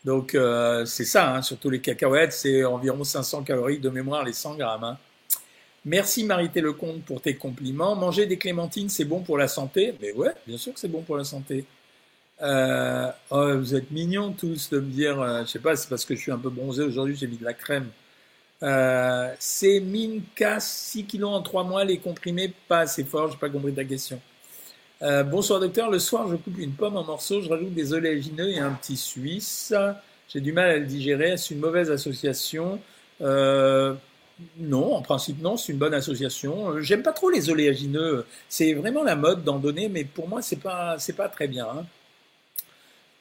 Donc 0.06 0.34
euh, 0.34 0.86
c'est 0.86 1.04
ça, 1.04 1.36
hein, 1.36 1.42
surtout 1.42 1.70
les 1.70 1.82
cacahuètes, 1.82 2.32
c'est 2.32 2.64
environ 2.64 3.04
500 3.04 3.44
calories 3.44 3.80
de 3.80 3.90
mémoire 3.90 4.24
les 4.24 4.32
100 4.32 4.56
grammes. 4.56 4.86
Hein. 4.86 4.98
Merci 5.84 6.24
Marité 6.24 6.62
Lecomte 6.62 7.04
pour 7.04 7.22
tes 7.22 7.36
compliments. 7.36 7.98
Manger 7.98 8.26
des 8.26 8.38
clémentines, 8.38 8.88
c'est 8.88 9.04
bon 9.04 9.20
pour 9.20 9.38
la 9.38 9.50
santé? 9.50 9.96
Mais 10.02 10.14
ouais, 10.14 10.32
bien 10.48 10.58
sûr 10.58 10.74
que 10.74 10.80
c'est 10.80 10.88
bon 10.88 11.02
pour 11.02 11.18
la 11.18 11.26
santé. 11.26 11.66
Euh, 12.42 13.12
oh, 13.30 13.58
vous 13.58 13.76
êtes 13.76 13.92
mignons 13.92 14.32
tous 14.32 14.70
de 14.70 14.80
me 14.80 14.90
dire, 14.90 15.20
euh, 15.20 15.44
je 15.44 15.52
sais 15.52 15.60
pas, 15.60 15.76
c'est 15.76 15.90
parce 15.90 16.06
que 16.06 16.16
je 16.16 16.22
suis 16.22 16.32
un 16.32 16.38
peu 16.38 16.50
bronzé 16.50 16.82
aujourd'hui, 16.82 17.18
j'ai 17.18 17.28
mis 17.28 17.38
de 17.38 17.44
la 17.44 17.54
crème. 17.54 17.90
Euh, 18.64 19.34
c'est 19.40 19.84
casse 20.36 20.72
6 20.92 21.06
kilos 21.06 21.32
en 21.32 21.42
3 21.42 21.64
mois, 21.66 21.84
les 21.84 21.98
comprimés 21.98 22.54
pas 22.68 22.80
assez 22.80 23.04
fort, 23.04 23.30
j'ai 23.30 23.38
pas 23.38 23.50
compris 23.50 23.74
ta 23.74 23.84
question. 23.84 24.22
Euh, 25.02 25.24
bonsoir 25.24 25.60
docteur, 25.60 25.92
le 25.92 26.00
soir 26.00 26.30
je 26.30 26.38
coupe 26.38 26.58
une 26.58 26.72
pomme 26.72 26.96
en 26.96 27.04
morceaux, 27.04 27.42
je 27.42 27.50
rajoute 27.50 27.74
des 27.74 27.94
oléagineux 27.94 28.50
et 28.52 28.60
un 28.60 28.72
petit 28.72 28.96
suisse. 28.96 29.74
J'ai 30.30 30.40
du 30.40 30.54
mal 30.54 30.70
à 30.70 30.78
le 30.78 30.86
digérer, 30.86 31.36
c'est 31.36 31.54
une 31.54 31.60
mauvaise 31.60 31.92
association? 31.92 32.80
Euh, 33.22 33.96
non, 34.58 34.96
en 34.96 35.02
principe 35.02 35.42
non, 35.42 35.58
c'est 35.58 35.74
une 35.74 35.78
bonne 35.78 35.94
association. 35.94 36.72
Euh, 36.72 36.82
j'aime 36.82 37.04
pas 37.04 37.12
trop 37.12 37.30
les 37.30 37.50
oléagineux. 37.50 38.26
C'est 38.50 38.74
vraiment 38.74 39.04
la 39.04 39.16
mode 39.16 39.44
d'en 39.44 39.60
donner, 39.60 39.90
mais 39.90 40.06
pour 40.06 40.30
moi 40.30 40.42
c'est 40.42 40.62
pas 40.62 40.98
c'est 41.00 41.14
pas 41.14 41.30
très 41.30 41.48
bien. 41.48 41.68
Hein. 41.68 41.86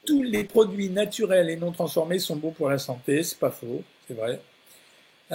Tous 0.06 0.22
les 0.22 0.44
produits 0.44 0.88
naturels 0.90 1.50
et 1.50 1.56
non 1.56 1.72
transformés 1.72 2.18
sont 2.20 2.36
bons 2.36 2.52
pour 2.52 2.68
la 2.70 2.78
santé, 2.78 3.22
c'est 3.24 3.38
pas 3.38 3.50
faux, 3.50 3.82
c'est 4.06 4.14
vrai. 4.14 4.40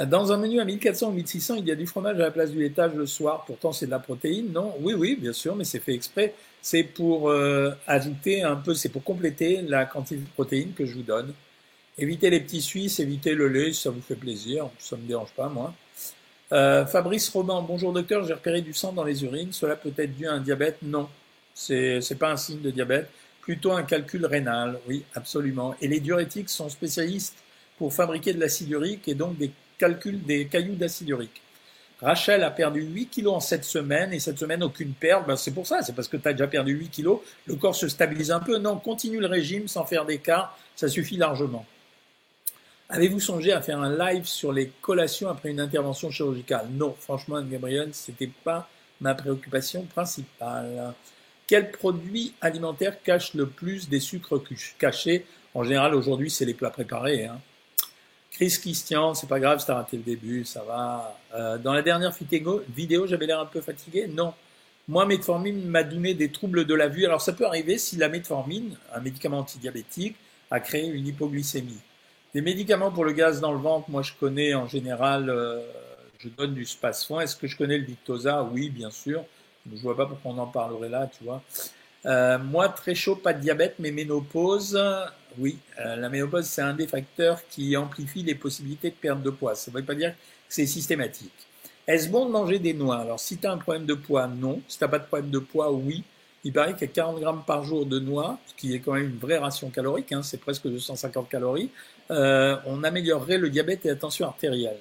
Dans 0.05 0.31
un 0.31 0.37
menu 0.37 0.59
à 0.59 0.65
1400 0.65 1.09
ou 1.09 1.11
1600, 1.11 1.55
il 1.55 1.67
y 1.67 1.71
a 1.71 1.75
du 1.75 1.87
fromage 1.87 2.17
à 2.17 2.23
la 2.23 2.31
place 2.31 2.51
du 2.51 2.59
laitage 2.59 2.93
le 2.93 3.07
soir. 3.07 3.43
Pourtant, 3.47 3.71
c'est 3.71 3.87
de 3.87 3.91
la 3.91 3.97
protéine, 3.97 4.51
non? 4.51 4.75
Oui, 4.81 4.93
oui, 4.93 5.17
bien 5.19 5.33
sûr, 5.33 5.55
mais 5.55 5.63
c'est 5.63 5.79
fait 5.79 5.95
exprès. 5.95 6.35
C'est 6.61 6.83
pour 6.83 7.31
euh, 7.31 7.71
ajouter 7.87 8.43
un 8.43 8.57
peu, 8.57 8.75
c'est 8.75 8.89
pour 8.89 9.03
compléter 9.03 9.63
la 9.63 9.85
quantité 9.85 10.17
de 10.21 10.29
protéines 10.35 10.73
que 10.73 10.85
je 10.85 10.93
vous 10.93 11.01
donne. 11.01 11.33
Évitez 11.97 12.29
les 12.29 12.41
petits 12.41 12.61
Suisses, 12.61 12.99
évitez 12.99 13.33
le 13.33 13.47
lait, 13.47 13.73
ça 13.73 13.89
vous 13.89 14.01
fait 14.01 14.15
plaisir, 14.15 14.69
ça 14.77 14.97
ne 14.97 15.01
me 15.01 15.07
dérange 15.07 15.31
pas, 15.31 15.49
moi. 15.49 15.73
Euh, 16.51 16.85
Fabrice 16.85 17.27
Roman, 17.29 17.63
bonjour 17.63 17.91
docteur, 17.91 18.23
j'ai 18.23 18.33
repéré 18.33 18.61
du 18.61 18.73
sang 18.73 18.93
dans 18.93 19.03
les 19.03 19.23
urines, 19.23 19.51
cela 19.51 19.75
peut 19.75 19.93
être 19.97 20.15
dû 20.15 20.27
à 20.27 20.33
un 20.33 20.39
diabète? 20.39 20.77
Non, 20.83 21.09
c'est 21.55 21.99
n'est 22.07 22.17
pas 22.17 22.31
un 22.31 22.37
signe 22.37 22.61
de 22.61 22.69
diabète, 22.69 23.09
plutôt 23.41 23.71
un 23.71 23.81
calcul 23.81 24.27
rénal, 24.27 24.79
oui, 24.87 25.03
absolument. 25.15 25.75
Et 25.81 25.87
les 25.87 25.99
diurétiques 25.99 26.49
sont 26.49 26.69
spécialistes 26.69 27.37
pour 27.79 27.91
fabriquer 27.91 28.33
de 28.33 28.39
l'acide 28.39 28.69
urique 28.69 29.07
et 29.07 29.15
donc 29.15 29.37
des 29.37 29.51
calculs 29.77 30.23
des 30.23 30.47
cailloux 30.47 30.75
d'acide 30.75 31.09
urique. 31.09 31.41
Rachel 31.99 32.43
a 32.43 32.51
perdu 32.51 32.81
8 32.81 33.07
kilos 33.07 33.33
en 33.33 33.39
cette 33.39 33.63
semaine 33.63 34.13
et 34.13 34.19
cette 34.19 34.37
semaine 34.37 34.63
aucune 34.63 34.93
perte. 34.93 35.25
Ben, 35.25 35.35
c'est 35.35 35.51
pour 35.51 35.65
ça, 35.65 35.81
c'est 35.81 35.95
parce 35.95 36.07
que 36.07 36.17
tu 36.17 36.27
as 36.27 36.33
déjà 36.33 36.47
perdu 36.47 36.73
8 36.73 36.89
kilos. 36.89 37.21
Le 37.47 37.55
corps 37.55 37.75
se 37.75 37.87
stabilise 37.87 38.29
un 38.29 38.39
peu. 38.39 38.57
Non, 38.59 38.77
continue 38.77 39.19
le 39.19 39.27
régime 39.27 39.67
sans 39.67 39.85
faire 39.85 40.05
d'écart, 40.05 40.57
ça 40.75 40.87
suffit 40.87 41.17
largement. 41.17 41.65
Avez-vous 42.89 43.19
songé 43.19 43.51
à 43.51 43.61
faire 43.61 43.79
un 43.79 43.97
live 43.97 44.25
sur 44.25 44.53
les 44.53 44.71
collations 44.81 45.27
après 45.29 45.49
une 45.49 45.59
intervention 45.59 46.09
chirurgicale? 46.09 46.67
Non, 46.71 46.95
franchement, 46.99 47.35
Anne-Gabrielle, 47.37 47.89
ce 47.93 48.11
n'était 48.11 48.31
pas 48.43 48.69
ma 49.01 49.13
préoccupation 49.13 49.83
principale. 49.83 50.93
Quel 51.47 51.71
produit 51.71 52.33
alimentaire 52.41 53.01
cache 53.03 53.33
le 53.33 53.47
plus 53.47 53.89
des 53.89 53.99
sucres 53.99 54.41
cachés? 54.77 55.25
En 55.53 55.63
général, 55.63 55.95
aujourd'hui, 55.95 56.29
c'est 56.29 56.45
les 56.45 56.53
plats 56.53 56.69
préparés. 56.69 57.25
Hein. 57.25 57.41
Chris 58.37 58.55
Christian, 58.61 59.15
c'est 59.15 59.27
pas 59.27 59.39
grave, 59.39 59.63
c'est 59.65 59.71
raté 59.71 59.97
le 59.97 60.03
début, 60.03 60.45
ça 60.45 60.61
va. 60.61 61.17
Euh, 61.33 61.57
dans 61.57 61.73
la 61.73 61.81
dernière 61.81 62.13
vidéo, 62.13 63.07
j'avais 63.07 63.25
l'air 63.25 63.39
un 63.39 63.47
peu 63.47 63.61
fatigué 63.61 64.07
Non. 64.07 64.31
Moi, 64.87 65.07
metformine 65.07 65.67
m'a 65.67 65.81
donné 65.81 66.13
des 66.13 66.29
troubles 66.29 66.65
de 66.65 66.75
la 66.75 66.87
vue. 66.87 67.03
Alors, 67.05 67.19
ça 67.19 67.33
peut 67.33 67.47
arriver 67.47 67.79
si 67.79 67.97
la 67.97 68.09
metformine, 68.09 68.77
un 68.93 68.99
médicament 68.99 69.39
antidiabétique, 69.39 70.15
a 70.51 70.59
créé 70.59 70.85
une 70.85 71.07
hypoglycémie. 71.07 71.79
Des 72.35 72.41
médicaments 72.41 72.91
pour 72.91 73.05
le 73.05 73.13
gaz 73.13 73.41
dans 73.41 73.51
le 73.51 73.57
ventre, 73.57 73.89
moi 73.89 74.03
je 74.03 74.13
connais 74.19 74.53
en 74.53 74.67
général, 74.67 75.31
euh, 75.31 75.59
je 76.19 76.29
donne 76.29 76.53
du 76.53 76.65
spasfon. 76.65 77.19
Est-ce 77.19 77.35
que 77.35 77.47
je 77.47 77.57
connais 77.57 77.79
le 77.79 77.85
Victoza? 77.85 78.43
Oui, 78.43 78.69
bien 78.69 78.91
sûr. 78.91 79.23
Je 79.65 79.81
vois 79.81 79.97
pas 79.97 80.05
pourquoi 80.05 80.33
on 80.33 80.37
en 80.37 80.45
parlerait 80.45 80.89
là, 80.89 81.09
tu 81.17 81.23
vois. 81.23 81.41
Euh, 82.05 82.37
moi, 82.37 82.69
très 82.69 82.93
chaud, 82.93 83.15
pas 83.15 83.33
de 83.33 83.41
diabète, 83.41 83.77
mais 83.79 83.89
ménopause, 83.89 84.79
oui. 85.37 85.57
Euh, 85.79 85.95
la 85.95 86.09
ménopause, 86.09 86.45
c'est 86.45 86.61
un 86.61 86.73
des 86.73 86.87
facteurs 86.87 87.41
qui 87.49 87.75
amplifie 87.77 88.23
les 88.23 88.35
possibilités 88.35 88.89
de 88.89 88.95
perte 88.95 89.21
de 89.21 89.29
poids. 89.29 89.55
Ça 89.55 89.71
ne 89.71 89.77
veut 89.77 89.83
pas 89.83 89.95
dire 89.95 90.11
que 90.11 90.15
c'est 90.49 90.65
systématique. 90.65 91.31
Est-ce 91.87 92.09
bon 92.09 92.25
de 92.25 92.31
manger 92.31 92.59
des 92.59 92.73
noix? 92.73 92.97
Alors, 92.97 93.19
si 93.19 93.37
tu 93.37 93.47
as 93.47 93.51
un 93.51 93.57
problème 93.57 93.85
de 93.85 93.93
poids, 93.93 94.27
non. 94.27 94.61
Si 94.67 94.77
tu 94.77 94.83
n'as 94.83 94.89
pas 94.89 94.99
de 94.99 95.05
problème 95.05 95.29
de 95.29 95.39
poids, 95.39 95.71
oui. 95.71 96.03
Il 96.43 96.53
paraît 96.53 96.75
a 96.81 96.87
40 96.87 97.19
grammes 97.19 97.43
par 97.45 97.63
jour 97.63 97.85
de 97.85 97.99
noix, 97.99 98.39
ce 98.45 98.53
qui 98.55 98.73
est 98.73 98.79
quand 98.79 98.93
même 98.93 99.09
une 99.09 99.17
vraie 99.17 99.37
ration 99.37 99.69
calorique, 99.69 100.11
hein, 100.13 100.23
c'est 100.23 100.39
presque 100.39 100.67
250 100.67 101.27
calories, 101.27 101.69
euh, 102.11 102.55
on 102.65 102.83
améliorerait 102.83 103.37
le 103.37 103.49
diabète 103.49 103.85
et 103.85 103.89
la 103.89 103.95
tension 103.95 104.27
artérielle. 104.27 104.77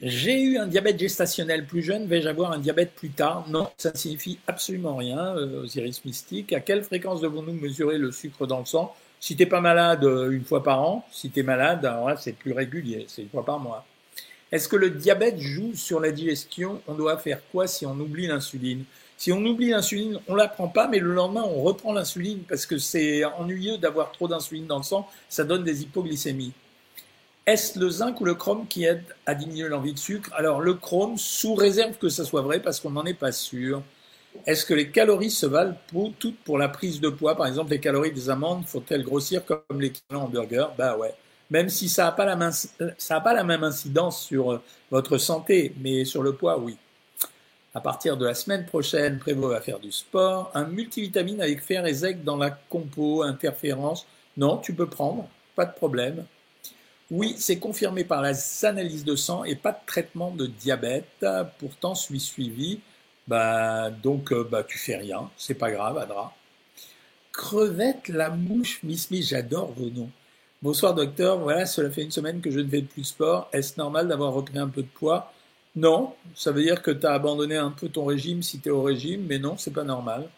J'ai 0.00 0.42
eu 0.42 0.58
un 0.58 0.66
diabète 0.66 0.98
gestationnel 0.98 1.64
plus 1.64 1.82
jeune, 1.82 2.06
vais-je 2.06 2.26
avoir 2.26 2.50
un 2.50 2.58
diabète 2.58 2.92
plus 2.92 3.10
tard? 3.10 3.44
Non, 3.48 3.68
ça 3.78 3.92
ne 3.92 3.96
signifie 3.96 4.40
absolument 4.48 4.96
rien, 4.96 5.36
euh, 5.36 5.62
Osiris 5.62 6.04
Mystique. 6.04 6.52
À 6.52 6.58
quelle 6.58 6.82
fréquence 6.82 7.20
devons-nous 7.20 7.52
mesurer 7.52 7.98
le 7.98 8.10
sucre 8.10 8.48
dans 8.48 8.58
le 8.58 8.66
sang? 8.66 8.96
Si 9.22 9.36
tu 9.36 9.44
n'es 9.44 9.48
pas 9.48 9.60
malade 9.60 10.02
euh, 10.02 10.32
une 10.32 10.44
fois 10.44 10.64
par 10.64 10.82
an, 10.82 11.06
si 11.12 11.30
tu 11.30 11.38
es 11.38 11.42
malade, 11.44 11.88
c'est 12.18 12.32
plus 12.32 12.50
régulier, 12.50 13.06
c'est 13.06 13.22
une 13.22 13.28
fois 13.28 13.44
par 13.44 13.60
mois. 13.60 13.86
Est-ce 14.50 14.66
que 14.66 14.74
le 14.74 14.90
diabète 14.90 15.38
joue 15.38 15.76
sur 15.76 16.00
la 16.00 16.10
digestion? 16.10 16.82
On 16.88 16.94
doit 16.94 17.16
faire 17.18 17.38
quoi 17.52 17.68
si 17.68 17.86
on 17.86 17.92
oublie 18.00 18.26
l'insuline? 18.26 18.82
Si 19.16 19.30
on 19.30 19.38
oublie 19.46 19.70
l'insuline, 19.70 20.18
on 20.26 20.34
la 20.34 20.48
prend 20.48 20.66
pas, 20.66 20.88
mais 20.88 20.98
le 20.98 21.14
lendemain, 21.14 21.44
on 21.46 21.62
reprend 21.62 21.92
l'insuline 21.92 22.40
parce 22.48 22.66
que 22.66 22.78
c'est 22.78 23.24
ennuyeux 23.24 23.78
d'avoir 23.78 24.10
trop 24.10 24.26
d'insuline 24.26 24.66
dans 24.66 24.78
le 24.78 24.82
sang, 24.82 25.08
ça 25.28 25.44
donne 25.44 25.62
des 25.62 25.82
hypoglycémies. 25.82 26.52
Est-ce 27.46 27.78
le 27.78 27.90
zinc 27.90 28.20
ou 28.20 28.24
le 28.24 28.34
chrome 28.34 28.66
qui 28.66 28.86
aide 28.86 29.04
à 29.24 29.36
diminuer 29.36 29.68
l'envie 29.68 29.92
de 29.92 30.00
sucre? 30.00 30.30
Alors 30.34 30.60
le 30.60 30.74
chrome, 30.74 31.16
sous 31.16 31.54
réserve 31.54 31.96
que 31.96 32.08
ça 32.08 32.24
soit 32.24 32.42
vrai, 32.42 32.58
parce 32.58 32.80
qu'on 32.80 32.90
n'en 32.90 33.04
est 33.04 33.14
pas 33.14 33.30
sûr. 33.30 33.84
Est-ce 34.46 34.66
que 34.66 34.74
les 34.74 34.90
calories 34.90 35.30
se 35.30 35.46
valent 35.46 35.76
toutes 36.18 36.38
pour 36.44 36.58
la 36.58 36.68
prise 36.68 37.00
de 37.00 37.08
poids? 37.08 37.36
Par 37.36 37.46
exemple, 37.46 37.70
les 37.70 37.80
calories 37.80 38.12
des 38.12 38.30
amandes, 38.30 38.64
faut-elles 38.66 39.04
grossir 39.04 39.44
comme 39.44 39.80
les 39.80 39.92
en 40.12 40.22
hamburger 40.22 40.72
Bah 40.76 40.96
ouais. 40.96 41.14
Même 41.50 41.68
si 41.68 41.88
ça 41.88 42.04
n'a 42.04 42.12
pas, 42.12 42.24
la 43.34 43.44
même 43.44 43.62
incidence 43.62 44.22
sur 44.24 44.52
euh, 44.52 44.62
votre 44.90 45.18
santé, 45.18 45.74
mais 45.80 46.04
sur 46.04 46.22
le 46.22 46.32
poids, 46.32 46.58
oui. 46.58 46.76
À 47.74 47.80
partir 47.80 48.16
de 48.16 48.24
la 48.24 48.34
semaine 48.34 48.66
prochaine, 48.66 49.18
Prévost 49.18 49.52
va 49.52 49.60
faire 49.60 49.78
du 49.78 49.92
sport. 49.92 50.50
Un 50.54 50.64
multivitamine 50.64 51.40
avec 51.40 51.62
fer 51.62 51.86
et 51.86 51.94
zinc 51.94 52.24
dans 52.24 52.36
la 52.36 52.50
compo, 52.50 53.22
interférence. 53.22 54.06
Non, 54.36 54.58
tu 54.58 54.74
peux 54.74 54.88
prendre, 54.88 55.28
pas 55.54 55.66
de 55.66 55.72
problème. 55.74 56.24
Oui, 57.10 57.34
c'est 57.38 57.58
confirmé 57.58 58.04
par 58.04 58.22
les 58.22 58.64
analyses 58.64 59.04
de 59.04 59.16
sang 59.16 59.44
et 59.44 59.54
pas 59.54 59.72
de 59.72 59.78
traitement 59.86 60.30
de 60.30 60.46
diabète. 60.46 61.26
Pourtant, 61.58 61.94
suis 61.94 62.20
suivi. 62.20 62.80
Bah, 63.32 63.88
donc, 63.90 64.30
euh, 64.30 64.44
bah, 64.44 64.62
tu 64.62 64.76
fais 64.76 64.94
rien. 64.94 65.30
C'est 65.38 65.54
pas 65.54 65.70
grave, 65.70 65.96
Adra. 65.96 66.34
Crevette, 67.32 68.08
la 68.08 68.28
mouche, 68.28 68.80
Miss 68.82 69.10
Miss, 69.10 69.30
j'adore 69.30 69.72
vos 69.72 69.88
noms. 69.88 70.10
Bonsoir, 70.60 70.94
docteur. 70.94 71.38
Voilà, 71.38 71.64
cela 71.64 71.90
fait 71.90 72.02
une 72.02 72.10
semaine 72.10 72.42
que 72.42 72.50
je 72.50 72.60
ne 72.60 72.68
fais 72.68 72.82
plus 72.82 73.00
de 73.00 73.06
sport. 73.06 73.48
Est-ce 73.54 73.78
normal 73.78 74.06
d'avoir 74.06 74.34
repris 74.34 74.58
un 74.58 74.68
peu 74.68 74.82
de 74.82 74.88
poids? 74.88 75.32
Non, 75.76 76.12
ça 76.34 76.52
veut 76.52 76.62
dire 76.62 76.82
que 76.82 76.90
tu 76.90 77.06
as 77.06 77.12
abandonné 77.12 77.56
un 77.56 77.70
peu 77.70 77.88
ton 77.88 78.04
régime 78.04 78.42
si 78.42 78.60
tu 78.60 78.68
es 78.68 78.70
au 78.70 78.82
régime, 78.82 79.24
mais 79.26 79.38
non, 79.38 79.56
c'est 79.56 79.72
pas 79.72 79.84
normal. 79.84 80.28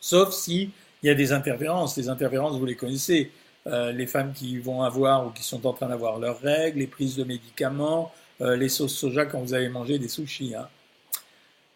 Sauf 0.00 0.32
si 0.32 0.72
il 1.04 1.06
y 1.06 1.10
a 1.10 1.14
des 1.14 1.30
interférences. 1.32 1.96
Les 1.96 2.08
interférences, 2.08 2.58
vous 2.58 2.66
les 2.66 2.74
connaissez. 2.74 3.30
Euh, 3.68 3.92
les 3.92 4.08
femmes 4.08 4.32
qui 4.32 4.58
vont 4.58 4.82
avoir 4.82 5.24
ou 5.24 5.30
qui 5.30 5.44
sont 5.44 5.64
en 5.68 5.72
train 5.72 5.86
d'avoir 5.86 6.18
leurs 6.18 6.40
règles, 6.40 6.80
les 6.80 6.88
prises 6.88 7.14
de 7.14 7.22
médicaments, 7.22 8.12
euh, 8.40 8.56
les 8.56 8.68
sauces 8.68 8.96
soja 8.96 9.24
quand 9.24 9.38
vous 9.38 9.54
avez 9.54 9.68
mangé 9.68 10.00
des 10.00 10.08
sushis. 10.08 10.56
Hein. 10.56 10.68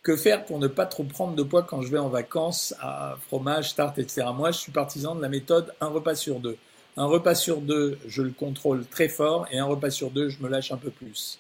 Que 0.03 0.17
faire 0.17 0.45
pour 0.45 0.59
ne 0.59 0.67
pas 0.67 0.87
trop 0.87 1.05
prendre 1.05 1.35
de 1.35 1.43
poids 1.43 1.63
quand 1.63 1.83
je 1.83 1.91
vais 1.91 1.99
en 1.99 2.09
vacances 2.09 2.75
à 2.81 3.17
fromage, 3.29 3.75
tarte, 3.77 3.99
etc. 3.99 4.27
Moi, 4.35 4.51
je 4.51 4.59
suis 4.59 4.73
partisan 4.73 5.15
de 5.15 5.23
la 5.23 5.29
méthode 5.29 5.73
un 5.81 5.89
repas 5.89 6.17
sur 6.17 6.41
deux. 6.41 6.57
Un 6.97 7.07
repas 7.07 7.35
sur 7.35 7.61
deux, 7.61 7.99
je 8.07 8.23
le 8.23 8.31
contrôle 8.31 8.85
très 8.87 9.09
fort, 9.09 9.47
et 9.51 9.59
un 9.59 9.65
repas 9.65 9.91
sur 9.91 10.11
deux, 10.11 10.29
je 10.29 10.43
me 10.43 10.49
lâche 10.49 10.73
un 10.73 10.77
peu 10.77 10.91
plus. 10.91 11.39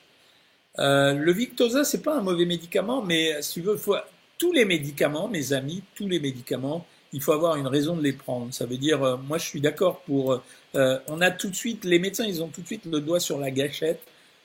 Euh, 0.78 1.12
le 1.14 1.32
Victoza, 1.32 1.84
c'est 1.84 2.02
pas 2.02 2.16
un 2.16 2.22
mauvais 2.22 2.46
médicament, 2.46 3.02
mais 3.02 3.42
si 3.42 3.54
tu 3.54 3.60
veux, 3.62 3.76
faut, 3.76 3.96
tous 4.38 4.52
les 4.52 4.64
médicaments, 4.64 5.28
mes 5.28 5.52
amis, 5.52 5.82
tous 5.94 6.08
les 6.08 6.20
médicaments, 6.20 6.86
il 7.12 7.20
faut 7.20 7.32
avoir 7.32 7.56
une 7.56 7.66
raison 7.66 7.96
de 7.96 8.02
les 8.02 8.12
prendre. 8.12 8.52
Ça 8.54 8.64
veut 8.64 8.78
dire, 8.78 9.02
euh, 9.02 9.16
moi, 9.16 9.38
je 9.38 9.46
suis 9.46 9.60
d'accord 9.60 10.00
pour. 10.00 10.40
Euh, 10.74 10.98
on 11.08 11.20
a 11.20 11.30
tout 11.30 11.50
de 11.50 11.54
suite, 11.54 11.84
les 11.84 11.98
médecins, 11.98 12.24
ils 12.24 12.42
ont 12.42 12.48
tout 12.48 12.62
de 12.62 12.66
suite 12.66 12.86
le 12.86 13.00
doigt 13.00 13.20
sur 13.20 13.38
la 13.38 13.50
gâchette 13.50 14.00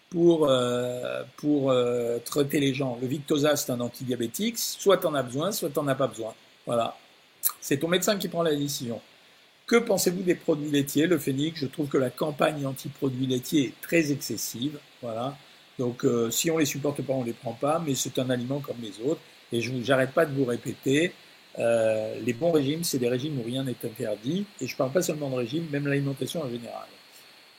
pour 0.10 0.48
euh, 0.50 1.24
pour 1.38 1.74
traiter 2.26 2.60
les 2.60 2.74
gens. 2.74 2.98
Le 3.02 3.08
Victoza, 3.08 3.56
c'est 3.56 3.72
un 3.72 3.80
antidiabétique. 3.80 4.58
Soit 4.58 4.98
tu 4.98 5.08
en 5.08 5.16
as 5.16 5.24
besoin, 5.24 5.52
soit 5.52 5.70
tu 5.70 5.80
n'en 5.80 5.88
as 5.88 5.96
pas 5.96 6.08
besoin. 6.08 6.34
Voilà. 6.66 6.98
C'est 7.62 7.78
ton 7.78 7.88
médecin 7.88 8.18
qui 8.18 8.28
prend 8.28 8.44
la 8.44 8.56
décision. 8.56 9.02
Que 9.68 9.76
pensez-vous 9.76 10.24
des 10.24 10.36
produits 10.36 10.72
laitiers? 10.72 11.08
Le 11.08 11.18
phénix, 11.18 11.60
je 11.60 11.68
trouve 11.68 11.88
que 11.88 11.98
la 11.98 12.10
campagne 12.10 12.66
anti-produits 12.66 13.28
laitiers 13.28 13.66
est 13.66 13.82
très 13.82 14.12
excessive. 14.12 14.80
Voilà. 15.02 15.38
Donc, 15.78 16.06
euh, 16.06 16.32
si 16.32 16.50
on 16.50 16.58
les 16.58 16.66
supporte 16.66 17.02
pas, 17.02 17.14
on 17.14 17.24
les 17.24 17.34
prend 17.34 17.54
pas, 17.54 17.82
mais 17.86 17.94
c'est 17.94 18.18
un 18.20 18.30
aliment 18.30 18.60
comme 18.60 18.78
les 18.82 18.94
autres. 19.06 19.22
Et 19.52 19.62
je 19.62 19.72
n'arrête 19.74 20.12
pas 20.14 20.26
de 20.26 20.34
vous 20.34 20.46
répéter, 20.46 21.14
euh, 21.60 22.20
les 22.22 22.34
bons 22.34 22.52
régimes, 22.52 22.84
c'est 22.84 23.00
des 23.00 23.10
régimes 23.10 23.40
où 23.40 23.44
rien 23.44 23.64
n'est 23.64 23.76
interdit. 23.84 24.46
Et 24.62 24.68
je 24.68 24.76
parle 24.76 24.92
pas 24.92 25.02
seulement 25.02 25.30
de 25.30 25.36
régime, 25.36 25.68
même 25.72 25.88
l'alimentation 25.88 26.44
en 26.44 26.50
général. 26.50 26.88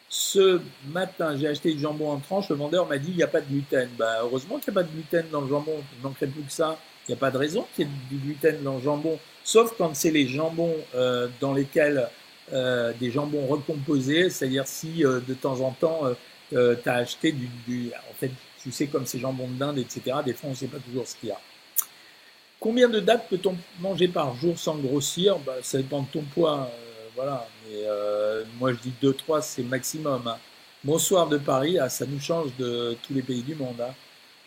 Ce 0.09 0.61
matin, 0.87 1.37
j'ai 1.37 1.49
acheté 1.49 1.73
du 1.75 1.81
jambon 1.81 2.11
en 2.11 2.19
tranche. 2.19 2.49
Le 2.49 2.57
vendeur 2.57 2.87
m'a 2.87 2.99
dit 2.99 3.11
il 3.11 3.17
n'y 3.17 3.23
a 3.23 3.29
pas 3.29 3.41
de 3.41 3.47
gluten. 3.47 3.89
Bah, 3.99 4.21
heureusement 4.23 4.59
qu'il 4.59 4.73
n'y 4.73 4.79
a 4.79 4.83
pas 4.83 4.89
de 4.89 4.93
gluten 4.93 5.27
dans 5.31 5.43
le 5.43 5.49
jambon. 5.49 5.75
Il 5.99 6.03
manquerait 6.03 6.27
plus 6.29 6.43
que 6.43 6.53
ça. 6.53 6.79
Il 7.09 7.13
n'y 7.13 7.19
a 7.19 7.21
pas 7.21 7.31
de 7.31 7.39
raison 7.39 7.67
qu'il 7.75 7.87
y 7.87 7.91
ait 7.91 7.93
du 8.11 8.17
gluten 8.17 8.63
dans 8.63 8.77
le 8.77 8.83
jambon, 8.83 9.19
sauf 9.43 9.75
quand 9.79 9.97
c'est 9.97 10.11
les 10.11 10.29
jambons 10.29 10.75
euh, 10.95 11.29
dans 11.41 11.55
lesquels 11.55 12.07
euh, 12.53 12.93
des 13.01 13.11
jambons 13.11 13.47
recomposés, 13.47 14.29
c'est-à-dire 14.29 14.67
si 14.67 15.07
euh, 15.07 15.21
de 15.27 15.33
temps 15.33 15.61
en 15.61 15.71
temps 15.71 16.03
tu 16.51 16.57
as 16.59 16.95
acheté 16.95 17.33
du, 17.33 17.49
du, 17.67 17.91
En 18.11 18.15
fait, 18.15 18.31
tu 18.63 18.71
sais, 18.73 18.87
comme 18.89 19.07
ces 19.07 19.19
jambons 19.19 19.49
de 19.49 19.59
dinde, 19.59 19.79
etc., 19.79 20.19
des 20.25 20.35
fois, 20.35 20.49
on 20.49 20.53
ne 20.53 20.57
sait 20.57 20.67
pas 20.67 20.79
toujours 20.79 21.07
ce 21.07 21.17
qu'il 21.17 21.31
y 21.31 21.33
a. 21.33 21.41
Combien 22.61 22.89
de 22.89 23.01
dates 23.01 23.29
peut-on 23.29 23.57
manger 23.81 24.09
par 24.09 24.35
jour 24.35 24.59
sans 24.59 24.77
grossir? 24.77 25.39
Bah, 25.39 25.57
Ça 25.63 25.79
dépend 25.79 26.03
de 26.03 26.09
ton 26.09 26.23
poids. 26.35 26.71
Voilà. 27.19 27.45
Mais 27.67 27.81
euh, 27.85 28.45
moi, 28.61 28.73
je 28.73 28.79
dis 28.79 28.95
2-3, 29.03 29.43
c'est 29.43 29.65
maximum. 29.65 30.23
Hein. 30.29 30.37
Bonsoir 30.85 31.27
de 31.27 31.37
Paris, 31.37 31.77
ah, 31.77 31.89
ça 31.89 32.07
nous 32.07 32.21
change 32.21 32.55
de 32.61 32.97
tous 33.03 33.13
les 33.13 33.23
pays 33.23 33.43
du 33.43 33.57
monde. 33.57 33.81
Hein. 33.81 33.93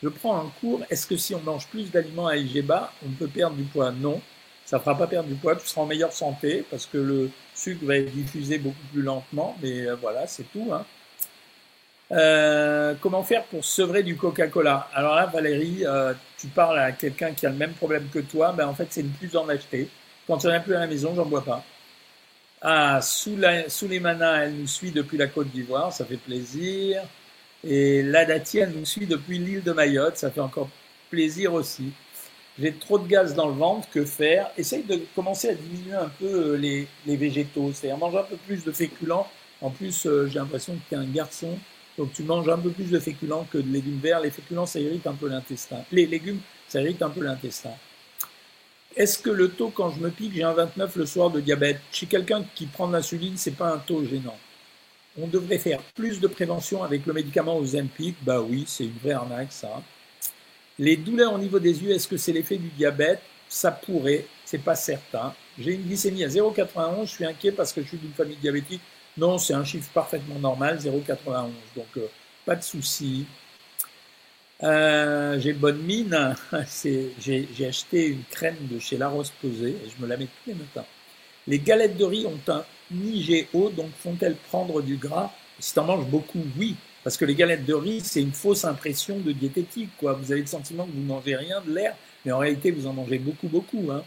Je 0.01 0.07
prends 0.07 0.39
un 0.39 0.49
cours. 0.61 0.79
Est-ce 0.89 1.05
que 1.05 1.17
si 1.17 1.35
on 1.35 1.41
mange 1.41 1.67
plus 1.67 1.91
d'aliments 1.91 2.27
à 2.27 2.37
IG 2.37 2.65
on 3.05 3.09
peut 3.19 3.27
perdre 3.27 3.57
du 3.57 3.63
poids? 3.63 3.91
Non. 3.91 4.21
Ça 4.63 4.77
ne 4.77 4.83
fera 4.83 4.97
pas 4.97 5.07
perdre 5.07 5.27
du 5.27 5.35
poids. 5.35 5.57
Tu 5.57 5.67
seras 5.67 5.81
en 5.81 5.85
meilleure 5.85 6.13
santé 6.13 6.63
parce 6.71 6.85
que 6.85 6.97
le 6.97 7.29
sucre 7.53 7.83
va 7.83 7.97
être 7.97 8.13
diffusé 8.13 8.57
beaucoup 8.57 8.87
plus 8.93 9.01
lentement. 9.01 9.57
Mais 9.61 9.87
euh, 9.87 9.97
voilà, 9.99 10.25
c'est 10.25 10.49
tout. 10.53 10.69
Hein. 10.71 10.85
Euh, 12.13 12.93
comment 13.01 13.23
faire 13.23 13.43
pour 13.43 13.65
sevrer 13.65 14.03
du 14.03 14.15
Coca-Cola? 14.15 14.87
Alors 14.93 15.15
là, 15.15 15.25
Valérie, 15.25 15.83
tu 16.37 16.47
parles 16.47 16.79
à 16.79 16.93
quelqu'un 16.93 17.33
qui 17.33 17.45
a 17.45 17.49
le 17.49 17.57
même 17.57 17.73
problème 17.73 18.07
que 18.13 18.19
toi. 18.19 18.53
Ben, 18.53 18.69
en 18.69 18.73
fait, 18.73 18.87
c'est 18.91 19.03
ne 19.03 19.09
plus 19.09 19.35
en 19.35 19.49
acheter. 19.49 19.89
Quand 20.25 20.41
il 20.45 20.49
n'y 20.49 20.55
en 20.55 20.61
plus 20.61 20.75
à 20.75 20.79
la 20.79 20.87
maison, 20.87 21.13
j'en 21.13 21.25
bois 21.25 21.43
pas. 21.43 21.65
Ah, 22.61 22.99
manas, 24.01 24.43
elle 24.43 24.55
nous 24.55 24.67
suit 24.67 24.91
depuis 24.91 25.17
la 25.17 25.27
Côte 25.27 25.49
d'Ivoire, 25.49 25.91
ça 25.91 26.05
fait 26.05 26.17
plaisir. 26.17 27.01
Et 27.63 28.03
la 28.03 28.25
Dati, 28.25 28.59
elle 28.59 28.71
nous 28.71 28.85
suit 28.85 29.07
depuis 29.07 29.39
l'île 29.39 29.63
de 29.63 29.71
Mayotte, 29.71 30.17
ça 30.17 30.31
fait 30.31 30.41
encore 30.41 30.69
plaisir 31.09 31.53
aussi. 31.53 31.91
J'ai 32.59 32.73
trop 32.73 32.99
de 32.99 33.07
gaz 33.07 33.33
dans 33.33 33.47
le 33.47 33.53
ventre, 33.55 33.89
que 33.89 34.05
faire? 34.05 34.51
Essaye 34.57 34.83
de 34.83 34.99
commencer 35.15 35.49
à 35.49 35.53
diminuer 35.55 35.95
un 35.95 36.09
peu 36.19 36.25
euh, 36.25 36.57
les, 36.57 36.87
les 37.05 37.17
végétaux, 37.17 37.71
c'est-à-dire 37.73 37.97
manger 37.97 38.19
un 38.19 38.23
peu 38.23 38.37
plus 38.37 38.63
de 38.63 38.71
féculents. 38.71 39.27
En 39.61 39.69
plus, 39.69 40.07
j'ai 40.27 40.39
l'impression 40.39 40.73
que 40.73 40.81
tu 40.89 40.95
es 40.95 40.97
un 40.97 41.05
garçon 41.05 41.57
donc 41.97 42.13
tu 42.13 42.23
manges 42.23 42.49
un 42.49 42.57
peu 42.57 42.71
plus 42.71 42.89
de 42.89 42.99
féculents 42.99 43.45
que 43.51 43.57
de 43.57 43.71
légumes 43.71 43.99
verts. 43.99 44.21
Les 44.21 44.31
féculents, 44.31 44.65
ça 44.65 44.79
irrite 44.79 45.05
un 45.07 45.13
peu 45.13 45.27
l'intestin. 45.27 45.83
Les 45.91 46.05
légumes, 46.05 46.39
ça 46.67 46.81
irrite 46.81 47.01
un 47.01 47.09
peu 47.09 47.21
l'intestin. 47.21 47.71
Est-ce 48.95 49.19
que 49.19 49.29
le 49.29 49.49
taux, 49.49 49.69
quand 49.69 49.91
je 49.91 49.99
me 49.99 50.09
pique, 50.09 50.33
j'ai 50.33 50.43
un 50.43 50.53
29 50.53 50.95
le 50.97 51.05
soir 51.05 51.29
de 51.29 51.39
diabète? 51.39 51.79
Chez 51.91 52.05
quelqu'un 52.05 52.43
qui 52.55 52.65
prend 52.65 52.87
de 52.87 52.93
l'insuline, 52.93 53.37
c'est 53.37 53.51
pas 53.51 53.73
un 53.73 53.77
taux 53.77 54.03
gênant. 54.03 54.37
On 55.19 55.27
devrait 55.27 55.57
faire 55.57 55.81
plus 55.95 56.19
de 56.19 56.27
prévention 56.27 56.83
avec 56.83 57.05
le 57.05 57.13
médicament 57.13 57.57
Ozempic. 57.57 58.15
Bah 58.21 58.41
oui, 58.41 58.65
c'est 58.67 58.85
une 58.85 58.97
vraie 59.03 59.13
arnaque 59.13 59.51
ça. 59.51 59.81
Les 60.79 60.97
douleurs 60.97 61.33
au 61.33 61.37
niveau 61.37 61.59
des 61.59 61.83
yeux, 61.83 61.91
est-ce 61.91 62.07
que 62.07 62.17
c'est 62.17 62.31
l'effet 62.31 62.57
du 62.57 62.69
diabète? 62.69 63.21
Ça 63.49 63.71
pourrait, 63.71 64.25
c'est 64.45 64.63
pas 64.63 64.75
certain. 64.75 65.33
J'ai 65.59 65.73
une 65.73 65.83
glycémie 65.83 66.23
à 66.23 66.27
0,91, 66.29 67.05
je 67.05 67.11
suis 67.11 67.25
inquiet 67.25 67.51
parce 67.51 67.73
que 67.73 67.81
je 67.81 67.87
suis 67.89 67.97
d'une 67.97 68.13
famille 68.13 68.37
diabétique 68.37 68.81
non, 69.17 69.37
c'est 69.37 69.53
un 69.53 69.65
chiffre 69.65 69.89
parfaitement 69.93 70.39
normal, 70.39 70.79
0,91. 70.79 71.49
Donc, 71.75 71.85
euh, 71.97 72.07
pas 72.45 72.55
de 72.55 72.63
souci. 72.63 73.25
Euh, 74.63 75.39
j'ai 75.39 75.53
bonne 75.53 75.81
mine. 75.81 76.35
J'ai 77.19 77.65
acheté 77.67 78.07
une 78.07 78.23
crème 78.29 78.57
de 78.69 78.79
chez 78.79 78.97
La 78.97 79.09
Rose 79.09 79.31
Posée 79.41 79.71
et 79.71 79.89
je 79.89 80.01
me 80.01 80.07
la 80.07 80.17
mets 80.17 80.25
tous 80.25 80.49
les 80.49 80.53
matins. 80.53 80.85
Les 81.47 81.59
galettes 81.59 81.97
de 81.97 82.05
riz 82.05 82.27
ont 82.27 82.51
un 82.51 82.63
IGO, 82.93 83.69
donc 83.69 83.89
font-elles 83.97 84.35
prendre 84.35 84.81
du 84.81 84.97
gras? 84.97 85.31
Si 85.59 85.73
tu 85.73 85.79
en 85.79 85.85
manges 85.85 86.05
beaucoup, 86.05 86.43
oui. 86.57 86.75
Parce 87.03 87.17
que 87.17 87.25
les 87.25 87.33
galettes 87.33 87.65
de 87.65 87.73
riz, 87.73 88.01
c'est 88.01 88.21
une 88.21 88.31
fausse 88.31 88.63
impression 88.63 89.17
de 89.17 89.31
diététique. 89.31 89.89
Quoi. 89.97 90.13
Vous 90.13 90.31
avez 90.31 90.41
le 90.41 90.47
sentiment 90.47 90.85
que 90.85 90.91
vous 90.91 91.01
ne 91.01 91.07
mangez 91.07 91.35
rien 91.35 91.61
de 91.65 91.73
l'air, 91.73 91.95
mais 92.23 92.31
en 92.31 92.37
réalité, 92.37 92.69
vous 92.69 92.85
en 92.85 92.93
mangez 92.93 93.17
beaucoup, 93.17 93.47
beaucoup. 93.47 93.89
Hein. 93.91 94.03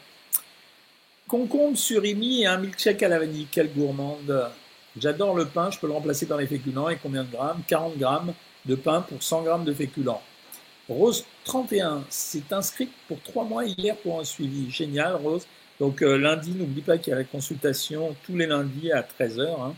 Concombre 1.27 1.77
surimi 1.77 2.43
et 2.43 2.47
un 2.47 2.59
milkshake 2.59 3.03
à 3.03 3.09
la 3.09 3.19
vanille. 3.19 3.49
Quelle 3.51 3.73
gourmande 3.73 4.51
J'adore 4.97 5.35
le 5.35 5.47
pain, 5.47 5.73
je 5.73 5.79
peux 5.81 5.89
le 5.89 5.93
remplacer 5.93 6.27
par 6.27 6.39
les 6.39 6.47
féculents. 6.47 6.89
Et 6.89 6.97
combien 7.03 7.25
de 7.25 7.33
grammes? 7.33 7.63
40 7.67 7.99
grammes 7.99 8.33
de 8.65 8.77
pain 8.77 9.01
pour 9.01 9.21
100 9.21 9.43
grammes 9.43 9.65
de 9.65 9.75
féculents. 9.75 10.23
Rose 10.89 11.25
31, 11.45 12.05
c'est 12.11 12.53
inscrit 12.53 12.89
pour 13.09 13.21
3 13.23 13.45
mois 13.45 13.65
hier 13.65 13.97
pour 13.97 14.21
un 14.21 14.25
suivi. 14.25 14.71
Génial, 14.71 15.17
Rose. 15.17 15.47
Donc 15.81 16.03
euh, 16.03 16.17
lundi, 16.17 16.53
n'oublie 16.53 16.83
pas 16.83 16.99
qu'il 16.99 17.11
y 17.11 17.15
a 17.15 17.19
la 17.19 17.25
consultation 17.25 18.15
tous 18.25 18.37
les 18.37 18.47
lundis 18.47 18.93
à 18.93 19.03
13h. 19.03 19.61
Hein. 19.61 19.75